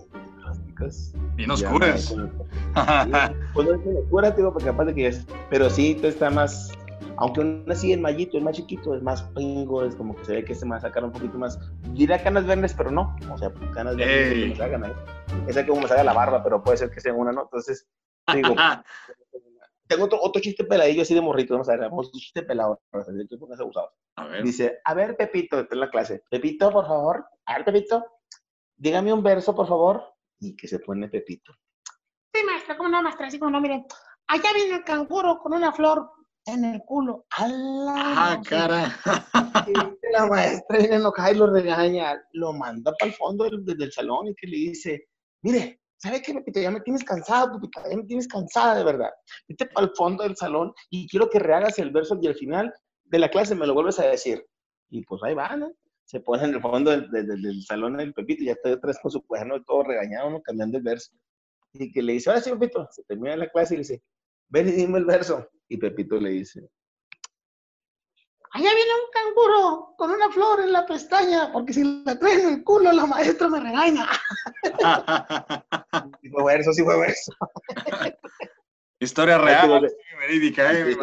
plásticas. 0.75 1.15
Bien 1.37 1.51
oscuras. 1.51 2.15
pues 3.55 3.69
no 3.69 3.75
es 3.75 3.99
oscura, 3.99 4.31
digo, 4.31 4.53
porque 4.53 4.69
capaz 4.69 4.85
de 4.87 4.95
que 4.95 5.07
es, 5.09 5.27
pero 5.51 5.71
sí, 5.71 5.99
está 6.03 6.31
más, 6.31 6.73
aunque 7.17 7.41
aún 7.41 7.65
así 7.71 7.93
el 7.93 8.01
mallito, 8.01 8.37
el 8.37 8.45
más 8.45 8.57
chiquito, 8.57 8.95
es 8.95 9.03
más 9.03 9.23
pingo, 9.35 9.85
es 9.85 9.95
como 9.95 10.17
que 10.17 10.25
se 10.25 10.33
ve 10.35 10.45
que 10.45 10.55
se 10.55 10.65
me 10.65 10.73
va 10.73 10.77
a 10.79 10.81
sacar 10.81 11.05
un 11.05 11.13
poquito 11.13 11.39
más, 11.39 11.59
diría 11.93 12.23
canas 12.23 12.47
verdes, 12.47 12.75
pero 12.75 12.91
no, 12.91 13.17
o 13.33 13.39
sea, 13.39 13.53
canas 13.73 13.97
verdes 13.97 14.35
que 14.35 14.47
me 14.47 14.57
salgan 14.57 14.85
ahí. 14.85 14.93
Esa 15.47 15.63
que 15.63 15.69
como 15.69 15.83
me 15.83 15.89
salga 15.89 16.05
la 16.05 16.13
barba, 16.13 16.43
pero 16.43 16.63
puede 16.63 16.77
ser 16.77 16.91
que 16.91 17.01
sea 17.01 17.15
una, 17.15 17.33
¿no? 17.33 17.43
Entonces, 17.43 17.87
digo, 18.33 18.55
tengo 19.87 20.05
otro, 20.05 20.19
otro 20.21 20.41
chiste 20.43 20.65
peladillo 20.65 21.03
así 21.03 21.15
de 21.15 21.21
morrito, 21.21 21.55
vamos 21.55 21.69
a 21.69 21.73
ver, 21.73 21.81
vamos, 21.81 22.11
un 22.13 22.21
chiste 22.21 22.43
pelado, 22.43 22.81
para. 22.91 23.05
A 24.17 24.27
ver. 24.27 24.45
Dice, 24.45 24.81
a 24.85 24.95
ver, 24.95 25.17
Pepito, 25.17 25.61
está 25.61 25.75
en 25.75 25.81
la 25.81 25.91
clase, 25.91 26.23
Pepito, 26.31 26.71
por 26.71 26.87
favor, 26.87 27.27
a 27.47 27.57
ver, 27.57 27.65
Pepito, 27.65 28.05
dígame 28.77 29.13
un 29.13 29.23
verso, 29.23 29.55
por 29.55 29.67
favor, 29.67 30.14
y 30.49 30.57
que 30.57 30.69
se 30.69 30.79
pone 30.79 31.09
Pepito. 31.09 31.53
Sí, 32.35 32.43
maestra, 32.45 32.77
¿cómo 32.77 32.89
no, 32.89 33.03
maestra? 33.03 33.27
Así 33.29 33.39
como 33.39 33.51
no, 33.53 33.61
miren. 33.61 33.85
Allá 34.27 34.53
viene 34.55 34.77
el 34.77 34.85
canguro 34.85 35.39
con 35.39 35.53
una 35.55 35.73
flor 35.73 36.11
en 36.47 36.65
el 36.65 36.81
culo. 36.85 37.27
¡Ala! 37.37 37.95
Ah, 37.97 38.41
Sí. 38.43 38.51
cara. 38.51 38.97
La 40.13 40.27
maestra 40.27 40.79
viene 40.79 40.97
enojada 40.97 41.31
y 41.33 41.35
lo 41.37 41.47
regaña, 41.53 42.21
lo 42.33 42.53
manda 42.53 42.93
para 42.99 43.11
el 43.11 43.17
fondo 43.17 43.45
del, 43.45 43.65
del 43.65 43.93
salón 43.93 44.29
y 44.29 44.35
que 44.35 44.47
le 44.47 44.57
dice, 44.57 45.09
mire, 45.43 45.81
¿sabe 45.97 46.21
qué, 46.23 46.35
Pepito? 46.35 46.61
Ya 46.61 46.71
me 46.71 46.81
tienes 46.81 47.03
cansado, 47.05 47.53
Pepito, 47.55 47.81
ya 47.91 47.97
me 47.97 48.05
tienes 48.05 48.29
cansada 48.29 48.75
de 48.77 48.85
verdad. 48.85 49.11
Vete 49.49 49.67
para 49.67 49.87
el 49.87 49.93
fondo 49.97 50.23
del 50.25 50.37
salón 50.37 50.73
y 50.91 51.09
quiero 51.09 51.29
que 51.31 51.39
rehagas 51.39 51.79
el 51.79 51.91
verso 51.91 52.19
y 52.21 52.27
al 52.27 52.35
final 52.35 52.73
de 53.05 53.19
la 53.19 53.29
clase 53.31 53.55
me 53.55 53.67
lo 53.67 53.75
vuelves 53.75 53.99
a 53.99 54.07
decir. 54.07 54.45
Y 54.91 55.03
pues 55.05 55.23
ahí 55.25 55.35
va, 55.35 55.57
¿no? 55.57 55.73
Se 56.05 56.21
pone 56.21 56.45
en 56.45 56.55
el 56.55 56.61
fondo 56.61 56.91
del, 56.91 57.11
del- 57.11 57.27
del- 57.27 57.43
del 57.43 57.63
salón 57.63 57.99
el 58.01 58.13
Pepito 58.15 58.43
y 58.43 58.47
ya 58.47 58.53
está 58.53 58.71
otra 58.73 58.89
vez 58.89 58.99
con 59.01 59.11
su 59.11 59.25
cuaderno 59.27 59.63
todo 59.65 59.83
regañado, 59.85 60.31
¿no? 60.31 60.43
Cambiando 60.43 60.77
el 60.79 60.85
verso. 60.85 61.13
Y 61.73 61.91
que 61.93 62.03
le 62.03 62.13
dice, 62.15 62.31
ahora 62.31 62.43
sí, 62.43 62.51
Pepito, 62.51 62.87
se 62.93 63.03
termina 63.05 63.37
la 63.37 63.49
clase 63.51 63.75
y 63.75 63.79
le 63.79 63.83
dice, 63.83 64.03
ven 64.49 64.69
y 64.69 64.73
dime 64.73 64.99
el 64.99 65.05
verso. 65.07 65.49
Y 65.69 65.77
Pepito 65.79 66.17
le 66.21 66.31
dice, 66.31 66.69
Allá 68.57 68.71
viene 68.73 68.91
un 68.95 69.11
canguro 69.13 69.95
con 69.99 70.11
una 70.13 70.31
flor 70.31 70.61
en 70.61 70.73
la 70.73 70.87
pestaña, 70.87 71.51
porque 71.53 71.73
si 71.73 71.83
la 72.05 72.17
trae 72.17 72.35
en 72.41 72.49
el 72.55 72.63
culo, 72.65 72.93
la 72.93 73.05
maestra 73.07 73.49
me 73.49 73.59
regaña. 73.59 74.07
sí 76.23 76.31
fue 76.31 76.45
verso, 76.45 76.73
sí 76.73 76.85
fue 76.85 76.97
verso. 77.01 77.33
Historia 79.05 79.39
real, 79.39 79.87
verídica, 80.19 80.73
¿eh? 80.73 80.97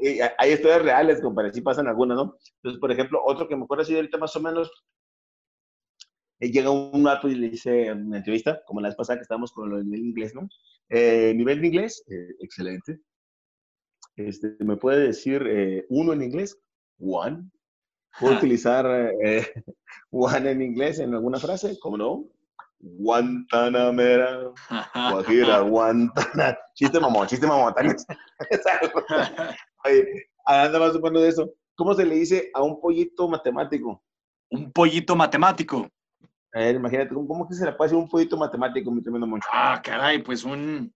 Sí, 0.00 0.18
hay 0.38 0.52
historias 0.52 0.82
reales, 0.82 1.20
compadre, 1.20 1.52
sí 1.52 1.60
pasan 1.60 1.86
algunas, 1.86 2.16
¿no? 2.16 2.36
Entonces, 2.56 2.80
por 2.80 2.92
ejemplo, 2.92 3.20
otro 3.24 3.48
que 3.48 3.56
me 3.56 3.64
acuerdo 3.64 3.82
así 3.82 3.94
ahorita 3.94 4.18
más 4.18 4.34
o 4.36 4.40
menos, 4.40 4.70
eh, 6.40 6.50
llega 6.50 6.70
un 6.70 7.02
vato 7.02 7.28
y 7.28 7.34
le 7.34 7.50
dice 7.50 7.86
en 7.86 8.06
una 8.06 8.18
entrevista, 8.18 8.60
como 8.66 8.80
la 8.80 8.88
vez 8.88 8.96
pasada 8.96 9.18
que 9.18 9.22
estábamos 9.22 9.52
con 9.52 9.72
el 9.72 9.84
nivel 9.84 10.02
de 10.02 10.08
inglés, 10.08 10.34
¿no? 10.34 10.48
Eh, 10.88 11.32
nivel 11.34 11.60
de 11.60 11.66
inglés, 11.68 12.04
eh, 12.08 12.34
excelente. 12.40 13.00
Este, 14.16 14.56
¿Me 14.60 14.76
puede 14.76 15.06
decir 15.06 15.44
eh, 15.46 15.86
uno 15.88 16.12
en 16.12 16.22
inglés? 16.22 16.58
One. 16.98 17.50
¿Puedo 18.18 18.36
utilizar 18.36 18.86
eh, 19.22 19.46
one 20.10 20.50
en 20.50 20.62
inglés 20.62 20.98
en 21.00 21.14
alguna 21.14 21.38
frase? 21.38 21.78
¿Cómo 21.80 21.96
no? 21.96 22.24
Guantanamera, 22.78 24.52
Guajira, 25.10 25.60
Guantana. 25.62 26.58
Chiste 26.74 27.00
mamón, 27.00 27.26
chiste 27.26 27.46
mamón. 27.46 27.74
también. 27.74 27.96
Oye, 29.84 30.28
anda 30.46 30.78
más 30.78 30.92
supongo 30.92 31.20
de 31.20 31.28
eso. 31.28 31.50
¿Cómo 31.76 31.94
se 31.94 32.04
le 32.04 32.14
dice 32.16 32.50
a 32.54 32.62
un 32.62 32.80
pollito 32.80 33.28
matemático? 33.28 34.02
Un 34.50 34.70
pollito 34.72 35.16
matemático. 35.16 35.88
A 36.52 36.60
ver, 36.60 36.76
imagínate, 36.76 37.12
¿cómo, 37.12 37.26
cómo 37.26 37.48
que 37.48 37.54
se 37.54 37.64
le 37.64 37.72
puede 37.72 37.88
decir 37.90 38.02
un 38.02 38.08
pollito 38.08 38.36
matemático, 38.36 38.90
mi 38.90 39.02
tremendo 39.02 39.26
moncho? 39.26 39.48
Ah, 39.52 39.80
caray, 39.82 40.22
pues 40.22 40.44
un 40.44 40.92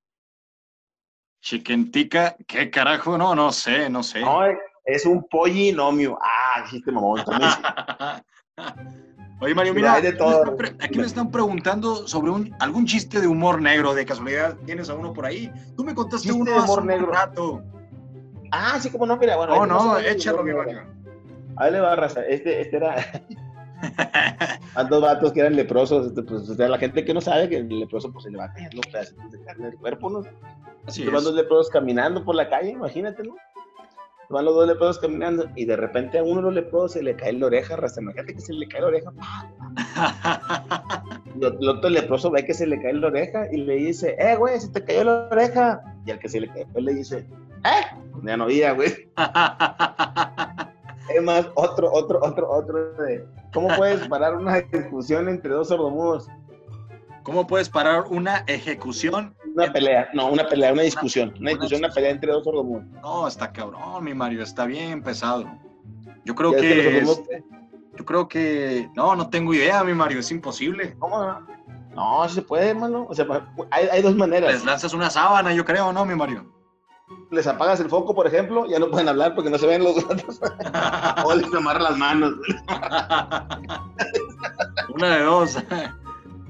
chiquentica, 1.41 2.37
¿qué 2.47 2.71
carajo? 2.71 3.17
No, 3.17 3.35
no 3.35 3.51
sé, 3.53 3.89
no 3.89 4.03
sé. 4.03 4.21
No, 4.21 4.41
es 4.85 5.05
un 5.07 5.27
pollinomio. 5.29 6.19
Ah, 6.23 6.65
chiste 6.69 6.93
mamón. 6.93 7.25
También. 7.25 7.51
Oye, 9.41 9.55
Mario, 9.55 9.73
Mira, 9.75 9.95
aquí 9.95 10.07
me 10.09 10.13
todo. 10.15 10.39
están 10.43 10.57
pre- 10.57 10.75
aquí 10.81 10.99
me 10.99 11.07
están 11.07 11.31
preguntando 11.31 12.09
sobre 12.09 12.31
un, 12.33 12.55
algún 12.59 12.87
chiste 12.87 13.21
de 13.21 13.29
humor 13.29 13.63
negro, 13.63 13.95
de 13.95 14.05
casualidad. 14.05 14.57
¿Tienes 14.67 14.89
a 14.91 14.95
uno 14.95 15.13
por 15.13 15.27
ahí? 15.27 15.53
Tú 15.77 15.85
me 15.85 15.95
contaste 15.95 16.33
uno 16.33 16.45
de 16.45 16.57
hace 16.57 16.65
humor 16.65 16.81
un 16.81 16.87
negro. 16.89 17.07
rato. 17.13 17.63
Ah, 18.51 18.79
sí, 18.81 18.91
como 18.91 19.07
no, 19.07 19.17
mira, 19.17 19.37
bueno. 19.37 19.55
No, 19.55 19.63
este 19.65 19.73
más 19.75 19.83
o 19.83 19.87
no, 19.87 19.95
menos 19.95 20.11
échalo, 20.13 20.43
mi 20.43 20.53
Mario. 20.53 20.83
Ahí 21.57 21.71
le 21.73 21.81
va, 21.81 21.95
raza. 21.95 22.23
Este, 22.23 22.61
este 22.63 22.77
era. 22.79 22.97
a 24.75 24.85
dos 24.85 25.03
vatos 25.03 25.33
que 25.33 25.41
eran 25.41 25.55
leprosos. 25.55 26.09
Este, 26.09 26.23
pues, 26.23 26.49
o 26.49 26.55
sea, 26.55 26.69
la 26.69 26.79
gente 26.79 27.05
que 27.05 27.15
no 27.15 27.21
sabe 27.21 27.49
que 27.49 27.59
el 27.59 27.69
leproso 27.69 28.13
pues, 28.13 28.25
se 28.25 28.31
le 28.31 28.39
va 28.39 28.53
cayendo 28.53 28.81
pedacitos 28.91 29.31
de 29.31 29.41
carne 29.45 29.67
del 29.67 29.77
cuerpo, 29.77 30.11
¿no? 30.11 30.23
Así 30.87 31.05
leprosos 31.05 31.69
caminando 31.71 32.25
por 32.25 32.35
la 32.35 32.49
calle, 32.49 32.71
imagínate, 32.71 33.23
¿no? 33.23 33.35
Van 34.31 34.45
los 34.45 34.55
dos 34.55 34.67
leprosos 34.67 34.99
caminando 34.99 35.49
y 35.57 35.65
de 35.65 35.77
repente 35.77 36.19
a 36.19 36.23
uno 36.23 36.37
de 36.37 36.43
los 36.43 36.55
leprosos 36.55 36.93
se 36.93 37.03
le 37.03 37.17
cae 37.17 37.33
la 37.33 37.47
oreja, 37.47 37.77
raza. 37.77 38.01
Imagínate 38.01 38.35
que 38.35 38.41
se 38.41 38.53
le 38.53 38.69
cae 38.69 38.83
la 38.83 38.87
oreja. 38.89 39.13
Y 41.35 41.45
el 41.45 41.69
otro 41.69 41.89
leproso 41.89 42.31
ve 42.31 42.45
que 42.45 42.53
se 42.53 42.67
le 42.67 42.81
cae 42.81 42.93
la 42.93 43.07
oreja 43.07 43.47
y 43.51 43.57
le 43.59 43.75
dice, 43.77 44.17
eh, 44.19 44.37
güey, 44.37 44.61
se 44.61 44.69
te 44.69 44.85
cayó 44.85 45.05
la 45.05 45.29
oreja. 45.31 45.81
Y 46.05 46.11
al 46.11 46.19
que 46.19 46.29
se 46.29 46.41
le 46.41 46.49
cayó 46.49 46.67
le 46.75 46.95
dice, 46.95 47.19
¿eh? 47.65 47.97
Pues 48.13 48.25
ya 48.25 48.37
no 48.37 48.45
oía, 48.45 48.73
güey. 48.73 49.11
Es 51.09 51.23
más, 51.23 51.47
otro, 51.55 51.91
otro, 51.91 52.21
otro, 52.23 52.51
otro 52.51 52.93
de, 53.03 53.25
¿cómo 53.55 53.69
puedes 53.77 54.07
parar 54.09 54.37
una 54.37 54.61
discusión 54.61 55.29
entre 55.29 55.55
dos 55.55 55.69
sordomudos? 55.69 56.29
¿Cómo 57.23 57.47
puedes 57.47 57.71
parar 57.71 58.05
una 58.11 58.45
ejecución? 58.47 59.35
Una 59.59 59.73
pelea, 59.73 60.09
no, 60.13 60.29
una 60.31 60.47
pelea, 60.47 60.73
una 60.73 60.83
discusión. 60.83 61.31
Una 61.31 61.41
una 61.41 61.51
discusión, 61.51 61.81
una 61.85 61.93
pelea 61.93 62.11
entre 62.11 62.33
dos 62.33 62.45
sordomudos. 62.45 62.85
No, 63.03 63.27
está 63.27 63.53
cabrón, 63.53 64.05
mi 64.05 64.15
Mario, 64.15 64.43
está 64.43 64.67
bien 64.67 65.03
pesado. 65.03 65.45
Yo 66.25 66.35
creo 66.35 66.53
que 66.53 66.99
es- 66.99 67.23
yo 67.97 68.05
creo 68.05 68.29
que, 68.29 68.89
no, 68.95 69.17
no 69.17 69.29
tengo 69.29 69.53
idea, 69.53 69.83
mi 69.83 69.95
Mario, 69.95 70.21
es 70.21 70.31
imposible. 70.31 70.95
¿Cómo 71.01 71.19
no? 71.21 71.47
No, 71.97 72.29
se 72.29 72.43
puede, 72.43 72.69
hermano. 72.71 73.07
O 73.09 73.15
sea, 73.15 73.27
hay, 73.73 73.89
hay 73.91 74.03
dos 74.03 74.15
maneras. 74.15 74.53
Les 74.53 74.65
lanzas 74.65 74.95
una 74.95 75.11
sábana, 75.11 75.53
yo 75.53 75.65
creo, 75.65 75.93
¿no, 75.93 76.05
mi 76.05 76.15
Mario? 76.15 76.47
Les 77.33 77.47
apagas 77.49 77.81
el 77.81 77.89
foco, 77.89 78.15
por 78.15 78.27
ejemplo, 78.29 78.67
ya 78.69 78.79
no 78.79 78.89
pueden 78.91 79.09
hablar 79.09 79.35
porque 79.35 79.51
no 79.51 79.59
se 79.59 79.67
ven 79.67 79.83
los 79.83 79.97
gatos. 80.07 80.41
o 81.25 81.35
les 81.35 81.53
amarran 81.53 81.83
las 81.83 81.99
manos. 81.99 82.35
una 84.95 85.17
de 85.17 85.23
dos. 85.25 85.57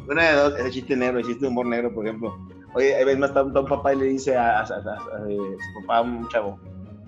Una 0.08 0.22
de 0.30 0.36
dos, 0.36 0.58
ese 0.58 0.70
chiste 0.70 0.96
negro, 0.96 1.18
el 1.18 1.24
chiste 1.26 1.42
de 1.42 1.48
humor 1.48 1.66
negro, 1.66 1.94
por 1.94 2.06
ejemplo. 2.06 2.36
Oye, 2.74 2.94
hay 2.94 3.04
veces 3.04 3.18
más 3.20 3.30
está 3.30 3.42
un, 3.42 3.52
papá 3.66 3.94
y 3.94 3.96
le 3.96 4.04
dice 4.06 4.36
a, 4.36 4.60
a- 4.60 4.62
a- 4.62 4.64
a- 4.64 5.28
eh, 5.28 5.36
su 5.36 5.80
papá 5.80 6.02
un 6.02 6.28
chavo, 6.28 6.58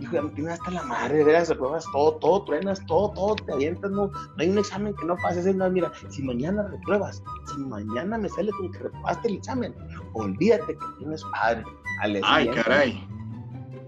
hijo, 0.01 0.13
ya 0.15 0.23
me 0.23 0.31
tienes 0.31 0.55
hasta 0.55 0.71
la 0.71 0.83
madre, 0.85 1.19
de 1.19 1.25
veras, 1.25 1.49
repruebas 1.51 1.85
todo, 1.93 2.15
todo, 2.17 2.45
truenas, 2.45 2.85
todo, 2.87 3.11
todo, 3.13 3.37
te 3.37 3.53
avientas, 3.53 3.91
no, 3.91 4.07
no 4.07 4.35
hay 4.39 4.49
un 4.49 4.59
examen 4.59 4.95
que 4.95 5.05
no 5.05 5.17
pases, 5.17 5.45
es 5.47 5.55
más, 5.57 5.71
mira, 5.71 5.93
si 6.09 6.23
mañana 6.23 6.67
repruebas, 6.69 7.23
si 7.53 7.59
mañana 7.61 8.17
me 8.17 8.29
sale 8.31 8.51
con 8.53 8.73
que 8.73 8.79
reprobaste 8.79 9.29
el 9.29 9.35
examen, 9.35 9.75
olvídate 10.15 10.75
que 10.77 10.87
tienes 10.99 11.23
padre. 11.25 11.63
Al 12.01 12.21
Ay, 12.25 12.49
caray. 12.49 13.07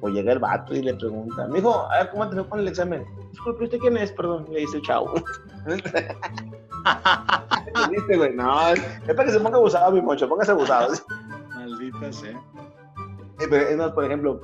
O 0.03 0.09
llega 0.09 0.33
el 0.33 0.41
vato 0.41 0.75
y 0.75 0.83
le 0.83 0.95
pregunta, 0.95 1.47
mijo, 1.47 1.89
a 1.91 1.99
ver, 2.01 2.11
¿cómo 2.11 2.29
te 2.29 2.35
fue 2.37 2.49
con 2.49 2.59
el 2.59 2.69
examen? 2.69 3.07
Disculpe, 3.31 3.65
¿usted 3.65 3.79
quién 3.79 3.97
es? 3.97 4.13
Perdón, 4.13 4.47
le 4.51 4.61
dice, 4.61 4.83
chao. 4.83 5.15
¿Viste, 7.91 8.17
güey? 8.17 8.35
No, 8.35 8.69
es 8.69 8.81
es 9.07 9.15
para 9.15 9.25
que 9.25 9.31
se 9.33 9.41
ponga 9.41 9.57
abusado, 9.57 9.93
mi 9.93 10.03
mocho, 10.03 10.29
póngase 10.29 10.51
abusado. 10.51 10.93
Maldita 12.03 12.13
sea. 12.13 12.43
Pero 13.39 13.57
es 13.57 13.77
más, 13.77 13.93
por 13.93 14.05
ejemplo, 14.05 14.41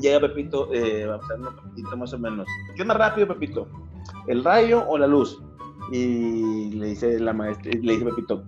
llega 0.00 0.20
Pepito, 0.20 0.72
eh, 0.72 1.06
vamos 1.06 1.30
a 1.30 1.36
ver 1.36 1.48
un 1.48 1.56
Pepito 1.70 1.96
más 1.96 2.12
o 2.12 2.18
menos. 2.18 2.46
¿Qué 2.76 2.82
es 2.82 2.86
más 2.88 2.96
rápido, 2.96 3.28
Pepito? 3.28 3.68
¿El 4.26 4.44
rayo 4.44 4.86
o 4.88 4.98
la 4.98 5.06
luz? 5.06 5.42
Y 5.90 6.70
le 6.72 6.88
dice 6.88 7.18
la 7.18 7.32
maestra, 7.32 7.70
le 7.72 7.92
dice 7.92 8.04
Pepito, 8.04 8.44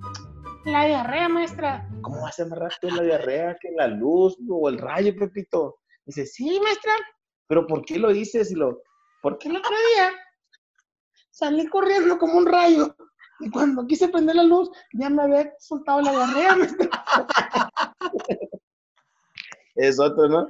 La 0.65 0.85
diarrea, 0.87 1.29
maestra. 1.29 1.89
¿cómo 2.03 2.23
va 2.23 2.29
a 2.29 2.33
ser 2.33 2.49
más 2.49 2.59
rápido 2.59 2.97
la 2.97 3.03
diarrea 3.03 3.57
que 3.61 3.71
la 3.77 3.89
luz 3.89 4.37
o 4.49 4.69
el 4.69 4.79
rayo, 4.79 5.15
Pepito? 5.19 5.79
Dice, 6.07 6.27
sí, 6.27 6.49
Sí, 6.49 6.61
maestra. 6.63 6.93
pero 7.49 7.67
¿por 7.67 7.85
qué 7.85 7.99
lo 7.99 8.13
dices? 8.13 8.51
Y 8.51 8.55
lo, 8.55 8.83
¿por 9.23 9.39
qué 9.39 9.49
El 9.49 9.57
otro 9.57 9.71
día 9.71 10.11
salí 11.31 11.67
corriendo 11.67 12.19
como 12.19 12.39
un 12.39 12.47
rayo. 12.47 12.95
Y 13.41 13.51
cuando 13.51 13.85
quise 13.87 14.09
prender 14.09 14.37
la 14.37 14.45
luz, 14.45 14.71
ya 14.93 15.11
me 15.11 15.23
había 15.23 15.53
soltado 15.59 16.01
la 16.01 16.13
diarrea, 16.13 16.57
maestra. 16.57 16.89
Es 19.75 19.99
otro, 19.99 20.28
¿no? 20.28 20.49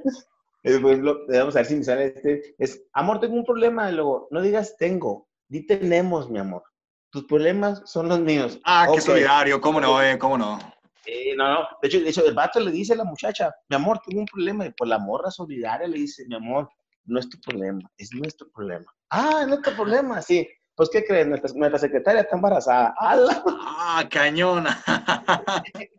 Por 0.63 0.91
ejemplo, 0.91 1.25
vamos 1.27 1.55
a 1.55 1.59
ver 1.59 1.65
si 1.67 1.75
me 1.75 1.83
sale 1.83 2.05
este. 2.07 2.55
Es, 2.57 2.81
amor, 2.93 3.19
tengo 3.19 3.35
un 3.35 3.45
problema. 3.45 3.89
Y 3.91 3.93
luego, 3.93 4.27
no 4.31 4.41
digas 4.41 4.75
tengo, 4.77 5.27
di 5.47 5.65
tenemos, 5.65 6.29
mi 6.29 6.39
amor. 6.39 6.63
Tus 7.11 7.25
problemas 7.25 7.83
son 7.85 8.09
los 8.09 8.19
míos. 8.19 8.59
Ah, 8.65 8.87
qué 8.91 8.99
solidario, 8.99 9.61
cómo 9.61 9.79
no, 9.79 10.01
eh, 10.01 10.17
cómo 10.17 10.37
no. 10.37 10.59
Eh, 11.05 11.35
no, 11.37 11.53
no. 11.53 11.67
De 11.81 11.87
hecho, 11.87 11.99
de 11.99 12.09
hecho, 12.09 12.25
el 12.25 12.33
vato 12.33 12.59
le 12.59 12.71
dice 12.71 12.93
a 12.93 12.97
la 12.97 13.03
muchacha, 13.03 13.53
mi 13.69 13.75
amor, 13.75 14.01
tengo 14.05 14.21
un 14.21 14.25
problema. 14.25 14.65
Y 14.65 14.71
pues 14.71 14.89
la 14.89 14.97
morra 14.97 15.29
solidaria 15.29 15.87
le 15.87 15.97
dice, 15.97 16.25
mi 16.27 16.35
amor, 16.35 16.67
no 17.05 17.19
es 17.19 17.29
tu 17.29 17.39
problema, 17.39 17.81
es 17.97 18.11
nuestro 18.13 18.49
problema. 18.51 18.91
Ah, 19.11 19.41
es 19.41 19.47
nuestro 19.47 19.75
problema, 19.75 20.21
sí. 20.21 20.47
Pues, 20.75 20.89
¿qué 20.89 21.05
crees? 21.05 21.25
Nuestra, 21.27 21.51
nuestra 21.53 21.79
secretaria 21.79 22.21
está 22.21 22.35
embarazada. 22.35 22.93
¡Hala! 22.97 23.43
Ah, 23.47 24.03
cañona. 24.09 24.83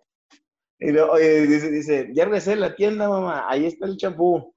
Y 0.78 0.92
luego, 0.92 1.12
oye, 1.12 1.47
dice, 1.47 1.71
dice, 1.71 2.11
ya 2.12 2.25
regresé 2.25 2.52
a 2.52 2.56
la 2.56 2.75
tienda, 2.75 3.09
mamá, 3.09 3.45
ahí 3.49 3.66
está 3.66 3.87
el 3.87 3.97
champú. 3.97 4.54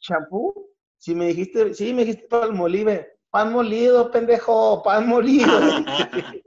¿Champú? 0.00 0.70
Sí, 0.98 1.14
me 1.14 1.28
dijiste, 1.28 1.74
sí, 1.74 1.94
me 1.94 2.04
dijiste 2.04 2.26
pan 2.28 2.56
molive. 2.56 3.06
Pan 3.30 3.52
molido, 3.52 4.10
pendejo, 4.10 4.82
pan 4.82 5.06
molido. 5.08 5.46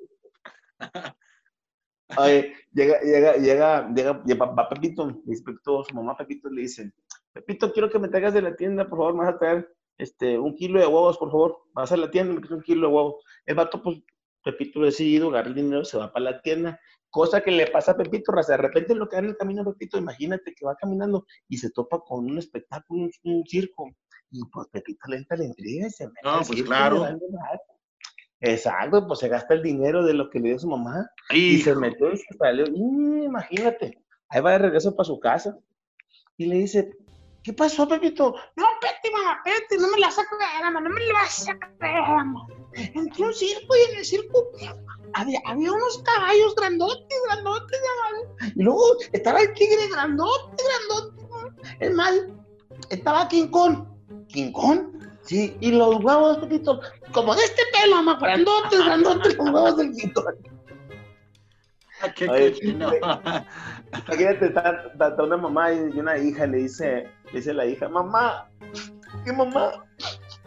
Oye, 2.17 2.53
llega, 2.73 2.99
llega, 3.01 3.37
llega, 3.37 3.89
llega, 3.93 4.23
llega, 4.23 4.45
va 4.45 4.69
Pepito, 4.69 5.07
Pepito, 5.25 5.83
su 5.83 5.95
mamá 5.95 6.15
Pepito 6.17 6.49
le 6.49 6.61
dice, 6.61 6.91
Pepito, 7.31 7.71
quiero 7.71 7.89
que 7.89 7.97
me 7.97 8.09
traigas 8.09 8.33
de 8.33 8.41
la 8.41 8.55
tienda, 8.55 8.87
por 8.87 8.99
favor, 8.99 9.13
me 9.13 9.25
vas 9.25 9.33
a 9.33 9.39
traer 9.39 9.73
este, 9.97 10.37
un 10.37 10.55
kilo 10.55 10.79
de 10.79 10.85
huevos, 10.85 11.17
por 11.17 11.31
favor. 11.31 11.57
Vas 11.73 11.91
a 11.91 11.97
la 11.97 12.11
tienda, 12.11 12.33
me 12.33 12.55
un 12.55 12.61
kilo 12.61 12.87
de 12.87 12.93
huevos. 12.93 13.15
El 13.45 13.55
vato, 13.55 13.81
pues, 13.81 14.01
Pepito 14.43 14.81
decidido, 14.81 15.29
agarra 15.29 15.47
el 15.47 15.55
dinero, 15.55 15.85
se 15.85 15.97
va 15.97 16.11
para 16.11 16.25
la 16.25 16.41
tienda. 16.41 16.79
Cosa 17.13 17.41
que 17.41 17.51
le 17.51 17.67
pasa 17.67 17.91
a 17.91 17.95
Pepito, 17.95 18.31
raza. 18.31 18.53
De 18.53 18.57
repente 18.57 18.95
lo 18.95 19.07
que 19.07 19.17
en 19.17 19.25
el 19.25 19.37
camino 19.37 19.61
a 19.61 19.65
Pepito, 19.65 19.99
imagínate 19.99 20.51
que 20.51 20.65
va 20.65 20.75
caminando 20.75 21.27
y 21.47 21.59
se 21.59 21.69
topa 21.69 21.99
con 21.99 22.25
un 22.25 22.39
espectáculo, 22.39 23.03
un, 23.03 23.11
un 23.25 23.43
circo. 23.45 23.87
Y 24.31 24.41
pues 24.51 24.67
Pepito 24.71 25.07
le 25.09 25.17
entra 25.17 25.37
la 25.37 25.43
intriga 25.43 25.85
y 25.85 25.91
se 25.91 26.07
mete 26.07 26.21
No, 26.23 26.37
pues, 26.37 26.47
circo, 26.47 26.65
claro. 26.69 27.05
Exacto, 28.39 29.05
pues 29.05 29.19
se 29.19 29.27
gasta 29.27 29.53
el 29.53 29.61
dinero 29.61 30.03
de 30.03 30.15
lo 30.15 30.27
que 30.31 30.39
le 30.39 30.49
dio 30.49 30.59
su 30.59 30.67
mamá. 30.67 31.07
Y 31.29 31.57
Y 31.57 31.61
se 31.61 31.75
metió 31.75 32.11
y 32.11 32.17
se 32.17 32.35
salió. 32.35 32.65
Y, 32.65 33.25
imagínate, 33.25 34.03
ahí 34.29 34.41
va 34.41 34.53
de 34.53 34.57
regreso 34.57 34.95
para 34.95 35.05
su 35.05 35.19
casa. 35.19 35.55
Y 36.35 36.47
le 36.47 36.55
dice, 36.55 36.97
¿qué 37.43 37.53
pasó, 37.53 37.87
Pepito? 37.87 38.33
No, 38.55 38.65
espérate, 38.73 39.11
mamá, 39.11 39.39
espérate, 39.45 39.77
no 39.77 39.87
me 39.91 39.99
la 39.99 40.09
saco 40.09 40.35
de 40.35 40.71
no 40.71 40.89
me 40.89 40.99
la 40.99 41.13
vas 41.13 41.41
a 41.41 41.45
sacar 41.45 41.77
a 42.75 42.99
un 42.99 43.33
circo 43.33 43.75
y 43.75 43.91
en 43.91 43.97
el 43.99 44.05
circo 44.05 44.47
había, 45.13 45.39
había 45.45 45.71
unos 45.71 46.01
caballos 46.03 46.55
grandotes, 46.55 47.17
grandotes, 47.27 47.79
mamá. 47.81 48.51
Y 48.55 48.63
luego 48.63 48.83
estaba 49.11 49.41
el 49.41 49.53
tigre 49.53 49.87
grandote, 49.91 50.63
grandote. 50.63 51.23
Es 51.79 51.93
más, 51.93 52.13
estaba 52.89 53.27
King 53.27 53.47
Kong. 53.47 53.85
¿King 54.27 54.51
Kong? 54.51 54.87
Sí, 55.21 55.55
y 55.61 55.71
los 55.71 56.03
huevos, 56.03 56.37
Pepito. 56.39 56.79
Como 57.13 57.35
de 57.35 57.43
este 57.43 57.61
pelo, 57.71 57.97
mamá, 57.97 58.17
grandotes, 58.19 58.79
grandotes, 58.83 59.37
los 59.37 59.45
huevos 59.49 59.77
del 59.77 59.91
King 59.93 60.09
Kong. 60.13 60.25
Ah, 62.01 62.11
qué 62.13 62.27
Oye. 62.29 62.57
Imagínate, 64.07 64.45
está, 64.47 64.83
está- 64.91 65.07
está 65.09 65.23
una 65.23 65.37
mamá 65.37 65.71
y 65.71 65.77
y 65.95 65.99
una 65.99 66.17
hija, 66.17 66.45
le 66.47 66.57
dice, 66.57 67.09
le 67.27 67.31
dice 67.31 67.53
la 67.53 67.65
hija, 67.65 67.87
mamá, 67.87 68.49
¿qué 69.23 69.31
mamá? 69.31 69.85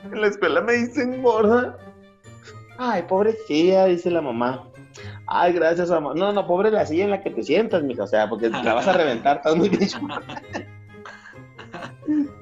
En 0.02 0.20
la 0.20 0.26
escuela 0.26 0.60
me 0.60 0.74
dicen 0.74 1.22
gorda. 1.22 1.78
Ay, 2.78 3.02
pobrecilla, 3.02 3.86
dice 3.86 4.10
la 4.10 4.20
mamá. 4.20 4.68
Ay, 5.26 5.52
gracias, 5.52 5.90
amor. 5.90 6.16
No, 6.16 6.32
no, 6.32 6.46
pobre 6.46 6.70
la 6.70 6.86
silla 6.86 7.04
en 7.04 7.10
la 7.10 7.22
que 7.22 7.30
te 7.30 7.42
sientas, 7.42 7.82
mija. 7.82 8.04
O 8.04 8.06
sea, 8.06 8.28
porque 8.28 8.48
la 8.48 8.74
vas 8.74 8.86
a 8.86 8.92
reventar, 8.92 9.38
estás 9.38 9.56
muy 9.56 9.68
bien. 9.68 9.88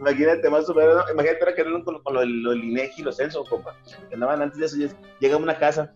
Imagínate 0.00 0.50
más 0.50 0.68
o 0.68 0.74
menos, 0.74 1.02
imagínate 1.10 1.40
ahora 1.40 1.54
que 1.54 1.64
con, 1.64 2.02
con 2.02 2.14
lo, 2.14 2.20
del 2.20 2.64
INEGI 2.64 3.00
y 3.00 3.04
los 3.04 3.16
censos, 3.16 3.48
compa. 3.48 3.74
Que 4.08 4.14
andaban 4.14 4.42
antes 4.42 4.58
de 4.58 4.66
eso, 4.66 4.96
llega 5.20 5.36
a 5.36 5.38
una 5.38 5.58
casa, 5.58 5.94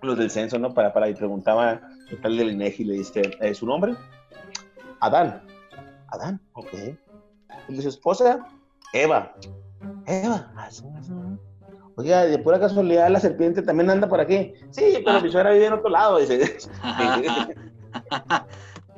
los 0.00 0.16
del 0.16 0.30
censo, 0.30 0.58
¿no? 0.58 0.72
Para, 0.72 0.92
para, 0.92 1.08
y 1.08 1.14
preguntaba 1.14 1.82
el 2.10 2.20
tal 2.20 2.36
del 2.36 2.52
INEGI 2.52 2.84
le 2.84 2.94
dice, 2.94 3.22
¿Eh, 3.40 3.54
¿su 3.54 3.66
nombre? 3.66 3.94
Adán. 5.00 5.42
Adán, 6.08 6.40
ok. 6.54 6.72
Y 7.68 7.82
su 7.82 7.88
esposa, 7.88 8.46
Eva. 8.92 9.34
Eva. 10.06 10.50
Oiga, 12.00 12.24
de 12.24 12.38
pura 12.38 12.58
casualidad 12.58 13.10
la 13.10 13.20
serpiente 13.20 13.60
también 13.60 13.90
anda 13.90 14.08
por 14.08 14.20
aquí. 14.20 14.54
Sí, 14.70 15.02
pero 15.04 15.18
ah. 15.18 15.20
mi 15.20 15.30
suegra 15.30 15.50
vive 15.50 15.66
en 15.66 15.74
otro 15.74 15.90
lado, 15.90 16.18
dice. 16.18 16.40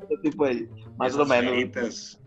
otro 0.02 0.20
tipo 0.22 0.46
de, 0.46 0.68
más 0.96 1.16
o 1.16 1.26
menos. 1.26 2.20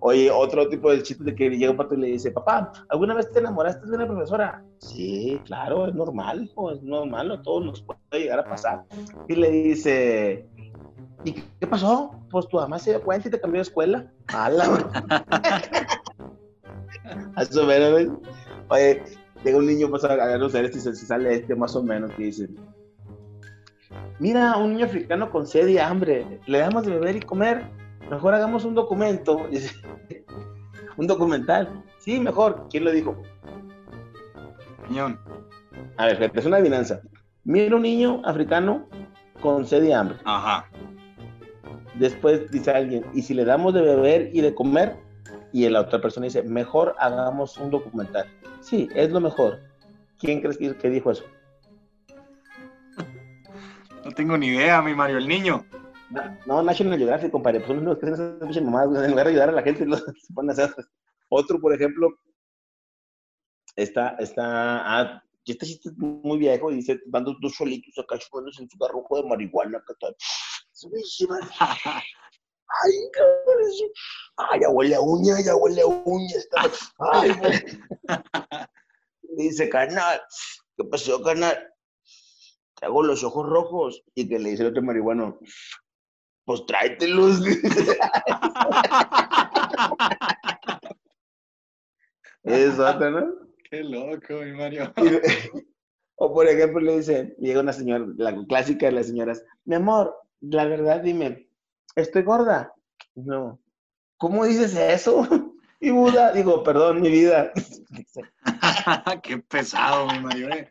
Oye, 0.00 0.30
otro 0.30 0.68
tipo 0.68 0.90
de 0.90 1.02
chiste 1.02 1.24
de 1.24 1.34
que 1.34 1.48
llega 1.48 1.70
un 1.70 1.78
pato 1.78 1.94
y 1.94 1.98
le 1.98 2.06
dice, 2.08 2.30
papá, 2.30 2.70
¿alguna 2.90 3.14
vez 3.14 3.30
te 3.32 3.38
enamoraste 3.38 3.86
de 3.86 3.96
una 3.96 4.06
profesora? 4.06 4.62
Sí, 4.78 5.40
claro, 5.46 5.86
es 5.86 5.94
normal, 5.94 6.50
es 6.72 6.82
normal, 6.82 7.28
no 7.28 7.40
todos 7.40 7.64
nos 7.64 7.82
puede 7.82 7.98
llegar 8.12 8.40
a 8.40 8.44
pasar. 8.44 8.84
Y 9.28 9.36
le 9.36 9.50
dice, 9.50 10.46
¿y 11.24 11.32
qué 11.32 11.66
pasó? 11.66 12.14
Pues 12.30 12.46
tu 12.48 12.58
mamá 12.58 12.78
se 12.78 12.90
dio 12.90 13.02
cuenta 13.02 13.28
y 13.28 13.30
te 13.30 13.40
cambió 13.40 13.58
de 13.58 13.62
escuela. 13.62 14.12
¡Hala! 14.28 14.68
Más 17.34 17.56
o 17.56 17.64
menos, 17.64 18.18
Oye, 18.68 19.02
llega 19.44 19.58
un 19.58 19.66
niño, 19.66 19.88
pues 19.88 20.04
a, 20.04 20.36
los 20.36 20.54
y 20.54 20.80
se, 20.80 20.94
sale 20.94 21.34
este 21.34 21.54
más 21.54 21.74
o 21.76 21.82
menos, 21.82 22.10
que 22.12 22.24
dice, 22.24 22.48
mira, 24.18 24.56
un 24.56 24.72
niño 24.74 24.86
africano 24.86 25.30
con 25.30 25.46
sed 25.46 25.68
y 25.68 25.78
hambre, 25.78 26.40
le 26.46 26.58
damos 26.58 26.84
de 26.84 26.92
beber 26.92 27.16
y 27.16 27.20
comer 27.20 27.64
mejor 28.10 28.34
hagamos 28.34 28.64
un 28.64 28.74
documento, 28.74 29.46
un 30.96 31.06
documental. 31.06 31.84
Sí, 31.98 32.18
mejor. 32.18 32.66
¿Quién 32.70 32.84
lo 32.84 32.90
dijo? 32.90 33.16
Piñón. 34.88 35.18
A 35.96 36.06
ver, 36.06 36.30
es 36.34 36.46
una 36.46 36.56
adivinanza. 36.56 37.00
Mira 37.44 37.76
un 37.76 37.82
niño 37.82 38.20
africano 38.24 38.88
con 39.40 39.66
sed 39.66 39.84
y 39.84 39.92
hambre. 39.92 40.18
Ajá. 40.24 40.68
Después 41.94 42.50
dice 42.50 42.70
alguien, 42.70 43.04
¿y 43.14 43.22
si 43.22 43.34
le 43.34 43.44
damos 43.44 43.74
de 43.74 43.82
beber 43.82 44.30
y 44.32 44.40
de 44.40 44.54
comer? 44.54 44.96
Y 45.52 45.68
la 45.68 45.80
otra 45.80 46.00
persona 46.00 46.24
dice, 46.24 46.42
mejor 46.42 46.94
hagamos 46.98 47.58
un 47.58 47.70
documental. 47.70 48.26
Sí, 48.60 48.88
es 48.94 49.10
lo 49.10 49.20
mejor. 49.20 49.60
¿Quién 50.18 50.40
crees 50.40 50.58
que 50.58 50.90
dijo 50.90 51.10
eso? 51.10 51.24
No 54.04 54.12
tengo 54.12 54.36
ni 54.36 54.48
idea, 54.48 54.82
mi 54.82 54.94
Mario, 54.94 55.18
el 55.18 55.28
niño. 55.28 55.64
No, 56.46 56.62
National 56.62 56.98
Geographic, 56.98 57.30
compadre, 57.30 57.60
pues 57.60 57.80
los 57.80 57.98
que 57.98 58.06
esas 58.06 58.62
mamadas, 58.62 59.04
en 59.04 59.10
lugar 59.10 59.26
de 59.26 59.32
ayudar 59.32 59.50
a 59.50 59.52
la 59.52 59.62
gente, 59.62 59.84
se 60.26 60.34
ponen 60.34 60.50
a 60.50 60.64
hacer. 60.64 60.84
Otro, 61.28 61.60
por 61.60 61.72
ejemplo, 61.72 62.08
está, 63.76 64.16
está, 64.18 64.44
ah, 64.44 65.22
este 65.44 65.66
chiste 65.66 65.90
es 65.90 65.96
muy 65.98 66.38
viejo 66.38 66.72
y 66.72 66.76
dice, 66.76 67.00
van 67.06 67.24
dos, 67.24 67.36
solitos 67.56 67.96
acá 67.98 68.18
chupándose 68.18 68.62
en 68.62 68.70
su 68.70 68.78
garrojo 68.78 69.22
de 69.22 69.28
marihuana, 69.28 69.78
acá 69.78 69.94
tal. 70.00 70.16
Ay, 72.82 72.92
cabrón, 73.12 73.58
ay, 74.50 74.60
ya 74.60 74.70
huele 74.70 74.94
a 74.94 75.00
uña, 75.00 75.40
ya 75.44 75.56
huele 75.56 75.82
a 75.82 75.86
uña. 75.86 76.36
Está... 76.36 76.70
Ay, 76.98 77.32
dice, 79.36 79.68
carnal, 79.68 80.20
¿qué 80.76 80.84
pasó, 80.84 81.22
carnal? 81.22 81.56
Te 82.74 82.86
hago 82.86 83.02
los 83.02 83.24
ojos 83.24 83.46
rojos. 83.46 84.02
Y 84.14 84.28
que 84.28 84.38
le 84.38 84.50
dice 84.50 84.62
el 84.62 84.70
otro 84.70 84.82
marihuano, 84.82 85.38
pues 86.44 86.64
tráetelos. 86.66 87.40
Eso, 92.42 93.10
¿no? 93.10 93.34
Qué 93.70 93.84
loco, 93.84 94.34
mi 94.42 94.52
Mario. 94.52 94.92
o 96.16 96.32
por 96.34 96.48
ejemplo 96.48 96.80
le 96.80 96.96
dice, 96.96 97.36
llega 97.38 97.60
una 97.60 97.72
señora, 97.72 98.06
la 98.16 98.34
clásica 98.46 98.86
de 98.86 98.92
las 98.92 99.06
señoras, 99.06 99.44
mi 99.64 99.76
amor, 99.76 100.16
la 100.40 100.64
verdad 100.64 101.00
dime, 101.02 101.48
¿estoy 101.94 102.22
gorda? 102.22 102.74
No. 103.14 103.60
¿Cómo 104.20 104.44
dices 104.44 104.76
eso? 104.76 105.26
Y 105.82 105.88
Buda, 105.88 106.32
digo, 106.32 106.62
perdón, 106.62 107.00
mi 107.00 107.08
vida. 107.08 107.52
Qué 109.22 109.38
pesado, 109.38 110.06
mi 110.08 110.20
Mario. 110.20 110.50
Eh 110.50 110.70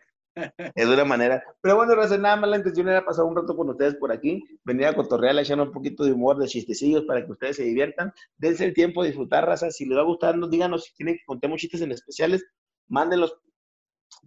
es 0.76 0.88
una 0.88 1.06
manera. 1.06 1.44
Pero 1.62 1.76
bueno, 1.76 1.96
nada 1.96 2.36
más 2.36 2.50
la 2.50 2.58
intención 2.58 2.88
era 2.88 3.04
pasar 3.04 3.26
un 3.26 3.36
rato 3.36 3.56
con 3.56 3.70
ustedes 3.70 3.96
por 3.96 4.12
aquí, 4.12 4.44
venir 4.64 4.86
a 4.88 4.94
cotorrear, 4.94 5.38
echar 5.40 5.60
un 5.60 5.72
poquito 5.72 6.04
de 6.04 6.14
humor, 6.14 6.38
de 6.38 6.48
chistecillos 6.48 7.04
para 7.06 7.26
que 7.26 7.32
ustedes 7.32 7.58
se 7.58 7.64
diviertan. 7.64 8.14
Dense 8.38 8.66
el 8.66 8.74
tiempo 8.74 9.02
de 9.02 9.10
disfrutar, 9.10 9.46
raza. 9.46 9.72
Si 9.72 9.86
les 9.86 9.98
va 9.98 10.04
gustando, 10.04 10.48
díganos 10.48 10.86
si 10.86 10.94
quieren 10.94 11.16
que 11.16 11.26
contemos 11.26 11.60
chistes 11.60 11.82
en 11.82 11.92
especiales, 11.92 12.46
mándenlos 12.88 13.36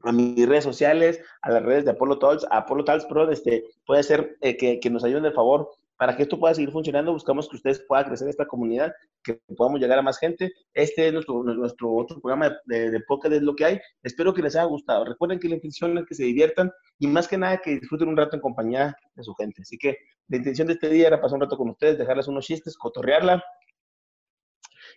a 0.04 0.12
mis 0.12 0.48
redes 0.48 0.64
sociales, 0.64 1.20
a 1.42 1.50
las 1.50 1.62
redes 1.62 1.84
de 1.84 1.92
Apolo 1.92 2.18
Talks, 2.18 2.44
a 2.50 2.58
Apolo 2.58 2.84
Talks 2.84 3.04
Pro, 3.06 3.30
este, 3.30 3.64
puede 3.86 4.02
ser 4.02 4.36
eh, 4.40 4.56
que, 4.56 4.80
que, 4.80 4.90
nos 4.90 5.04
ayuden 5.04 5.24
de 5.24 5.32
favor 5.32 5.70
para 6.02 6.16
que 6.16 6.24
esto 6.24 6.36
pueda 6.36 6.52
seguir 6.52 6.72
funcionando, 6.72 7.12
buscamos 7.12 7.48
que 7.48 7.54
ustedes 7.54 7.84
puedan 7.86 8.06
crecer 8.06 8.28
esta 8.28 8.44
comunidad, 8.44 8.92
que 9.22 9.38
podamos 9.56 9.78
llegar 9.78 10.00
a 10.00 10.02
más 10.02 10.18
gente. 10.18 10.50
Este 10.74 11.06
es 11.06 11.12
nuestro, 11.12 11.94
otro 11.94 12.20
programa 12.20 12.58
de, 12.64 12.90
de 12.90 13.00
podcast, 13.06 13.34
es 13.34 13.42
lo 13.42 13.54
que 13.54 13.66
hay. 13.66 13.80
Espero 14.02 14.34
que 14.34 14.42
les 14.42 14.56
haya 14.56 14.64
gustado. 14.64 15.04
Recuerden 15.04 15.38
que 15.38 15.48
la 15.48 15.54
intención 15.54 15.96
es 15.96 16.04
que 16.06 16.16
se 16.16 16.24
diviertan 16.24 16.72
y 16.98 17.06
más 17.06 17.28
que 17.28 17.38
nada 17.38 17.58
que 17.58 17.78
disfruten 17.78 18.08
un 18.08 18.16
rato 18.16 18.34
en 18.34 18.42
compañía 18.42 18.96
de 19.14 19.22
su 19.22 19.32
gente. 19.34 19.62
Así 19.62 19.78
que 19.78 19.96
la 20.26 20.38
intención 20.38 20.66
de 20.66 20.72
este 20.72 20.88
día 20.88 21.06
era 21.06 21.20
pasar 21.20 21.36
un 21.36 21.42
rato 21.42 21.56
con 21.56 21.70
ustedes, 21.70 21.98
dejarles 21.98 22.26
unos 22.26 22.46
chistes, 22.46 22.76
cotorrearla. 22.76 23.40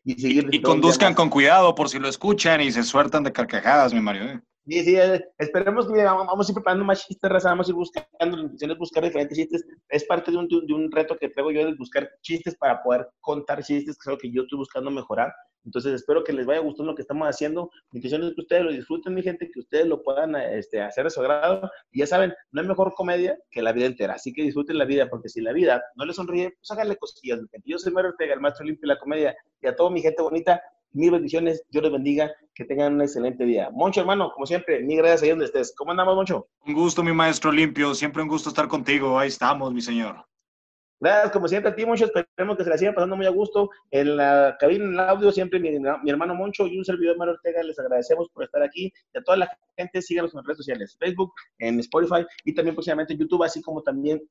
Y, 0.06 0.22
seguir 0.22 0.48
y, 0.52 0.62
conduzcan 0.62 1.15
con 1.15 1.30
cuidado 1.30 1.74
por 1.74 1.89
si 1.89 1.98
lo 1.98 2.08
escuchan 2.08 2.62
y 2.62 2.72
se 2.72 2.84
sueltan 2.84 3.24
de 3.24 3.34
carcajadas, 3.34 3.91
mi 3.91 4.02
Mario. 4.02 4.24
¿eh? 4.26 4.41
Sí, 4.68 4.84
sí, 4.84 4.96
eh, 4.96 5.24
esperemos 5.39 5.88
que 5.88 6.04
vamos, 6.04 6.48
a 6.48 6.52
ir 6.52 6.56
preparando 6.56 6.86
más 6.86 7.06
chistes, 7.06 7.30
raza, 7.30 7.50
vamos 7.50 7.68
a 7.68 7.72
ir 7.72 7.76
buscando, 7.76 8.38
la 8.38 8.44
intención 8.44 8.72
es 8.72 8.78
buscar 8.78 9.04
diferentes 9.04 9.38
chistes. 9.38 9.65
Es 9.89 10.06
parte 10.06 10.32
de 10.32 10.38
un, 10.38 10.48
de 10.48 10.74
un 10.74 10.91
reto 10.91 11.18
que 11.20 11.30
traigo 11.30 11.52
yo 11.52 11.65
de 11.65 11.76
buscar 11.76 12.08
chistes 12.22 12.56
para 12.56 12.82
poder 12.84 13.08
contar 13.20 13.63
chistes, 13.63 13.96
que 13.96 14.02
es 14.02 14.08
algo 14.08 14.20
que 14.20 14.32
yo 14.32 14.44
estoy 14.44 14.60
buscando 14.60 14.91
mejorar. 14.91 15.34
Entonces, 15.65 15.93
espero 15.93 16.23
que 16.23 16.32
les 16.32 16.45
vaya 16.45 16.60
gustando 16.60 16.91
lo 16.91 16.95
que 16.95 17.01
estamos 17.01 17.28
haciendo. 17.28 17.69
Mi 17.91 17.97
intención 17.97 18.23
es 18.23 18.36
que 18.36 18.41
ustedes 18.41 18.63
lo 18.63 18.71
disfruten, 18.71 19.13
mi 19.13 19.23
gente, 19.23 19.49
que 19.51 19.60
ustedes 19.60 19.88
lo 19.88 20.04
puedan 20.04 20.36
este, 20.36 20.82
hacer 20.82 21.08
a 21.08 21.10
su 21.10 21.19
agrado. 21.21 21.69
Y 21.91 21.99
ya 21.99 22.08
saben, 22.08 22.34
no 22.51 22.62
hay 22.62 22.67
mejor 22.67 22.93
comedia 22.93 23.38
que 23.49 23.62
la 23.62 23.71
vida 23.71 23.88
entera. 23.88 24.13
Así 24.13 24.32
que 24.32 24.43
disfruten 24.43 24.78
la 24.78 24.86
vida, 24.86 25.10
porque 25.10 25.28
si 25.28 25.41
la 25.41 25.54
vida 25.54 25.84
no 25.95 26.06
les 26.06 26.15
sonríe, 26.15 26.51
pues 26.51 26.71
háganle 26.71 26.95
cosillas. 26.97 27.39
Yo 27.65 27.78
soy 27.80 27.91
Mario 27.91 28.12
Ortega, 28.12 28.36
el 28.36 28.41
maestro 28.41 28.65
limpio 28.65 28.88
de 28.88 28.93
la 28.93 28.99
comedia. 28.99 29.36
Y 29.62 29.67
a 29.67 29.75
toda 29.75 29.89
mi 29.89 30.01
gente 30.01 30.21
bonita, 30.21 30.62
mil 30.93 31.12
bendiciones, 31.12 31.63
Dios 31.69 31.84
les 31.84 31.91
bendiga, 31.91 32.32
que 32.54 32.65
tengan 32.65 32.93
un 32.93 33.01
excelente 33.01 33.43
día. 33.43 33.69
Moncho, 33.71 34.01
hermano, 34.01 34.32
como 34.34 34.45
siempre, 34.45 34.82
mil 34.82 34.97
gracias 34.97 35.23
ahí 35.23 35.30
donde 35.30 35.45
estés. 35.45 35.73
¿Cómo 35.75 35.91
andamos, 35.91 36.15
Moncho? 36.15 36.47
Un 36.65 36.73
gusto, 36.73 37.04
mi 37.04 37.12
maestro 37.12 37.51
limpio, 37.51 37.93
siempre 37.95 38.21
un 38.21 38.30
gusto 38.30 38.49
estar 38.49 38.67
contigo. 38.67 39.17
Ahí 39.19 39.28
estamos, 39.28 39.73
mi 39.73 39.82
señor. 39.82 40.25
Gracias, 40.99 41.31
como 41.31 41.47
siempre, 41.47 41.71
a 41.71 41.75
ti, 41.75 41.86
Moncho. 41.86 42.05
Esperemos 42.05 42.58
que 42.58 42.63
se 42.63 42.69
la 42.69 42.77
sigan 42.77 42.95
pasando 42.95 43.15
muy 43.15 43.25
a 43.25 43.29
gusto. 43.29 43.69
En 43.91 44.15
la 44.15 44.55
cabina, 44.60 44.86
en 44.86 44.93
el 44.93 44.99
audio, 44.99 45.31
siempre 45.31 45.60
mi, 45.60 45.69
hermano 46.10 46.36
Moncho 46.36 46.65
y 46.67 46.77
un 46.77 46.86
servidor 46.86 47.17
Mario 47.17 47.34
Ortega. 47.34 47.63
Les 47.63 47.77
agradecemos 47.77 48.29
por 48.29 48.43
estar 48.43 48.62
aquí. 48.62 48.93
Y 49.13 49.17
a 49.17 49.21
toda 49.23 49.38
la 49.38 49.58
gente, 49.77 50.01
síganos 50.01 50.34
en 50.34 50.38
las 50.38 50.45
redes 50.45 50.58
sociales: 50.58 50.95
Facebook, 50.99 51.34
en 51.60 51.79
Spotify 51.81 52.25
y 52.45 52.53
también 52.53 52.75
próximamente 52.75 53.13
en 53.13 53.19
YouTube, 53.19 53.43
así 53.43 53.62
como 53.62 53.81
también 53.81 54.21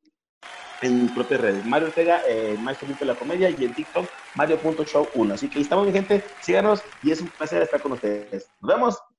en 0.82 1.14
propias 1.14 1.40
redes. 1.40 1.64
Mario 1.66 1.88
Ortega, 1.88 2.22
eh, 2.28 2.56
Maestro 2.60 2.88
de 2.98 3.06
la 3.06 3.14
Comedia, 3.14 3.50
y 3.50 3.64
en 3.64 3.74
TikTok, 3.74 4.06
Mario.show1. 4.34 5.32
Así 5.32 5.48
que 5.48 5.60
estamos, 5.60 5.86
mi 5.86 5.92
gente. 5.92 6.24
Síganos 6.40 6.82
y 7.02 7.10
es 7.10 7.20
un 7.20 7.28
placer 7.28 7.62
estar 7.62 7.80
con 7.80 7.92
ustedes. 7.92 8.48
Nos 8.60 8.74
vemos. 8.74 9.13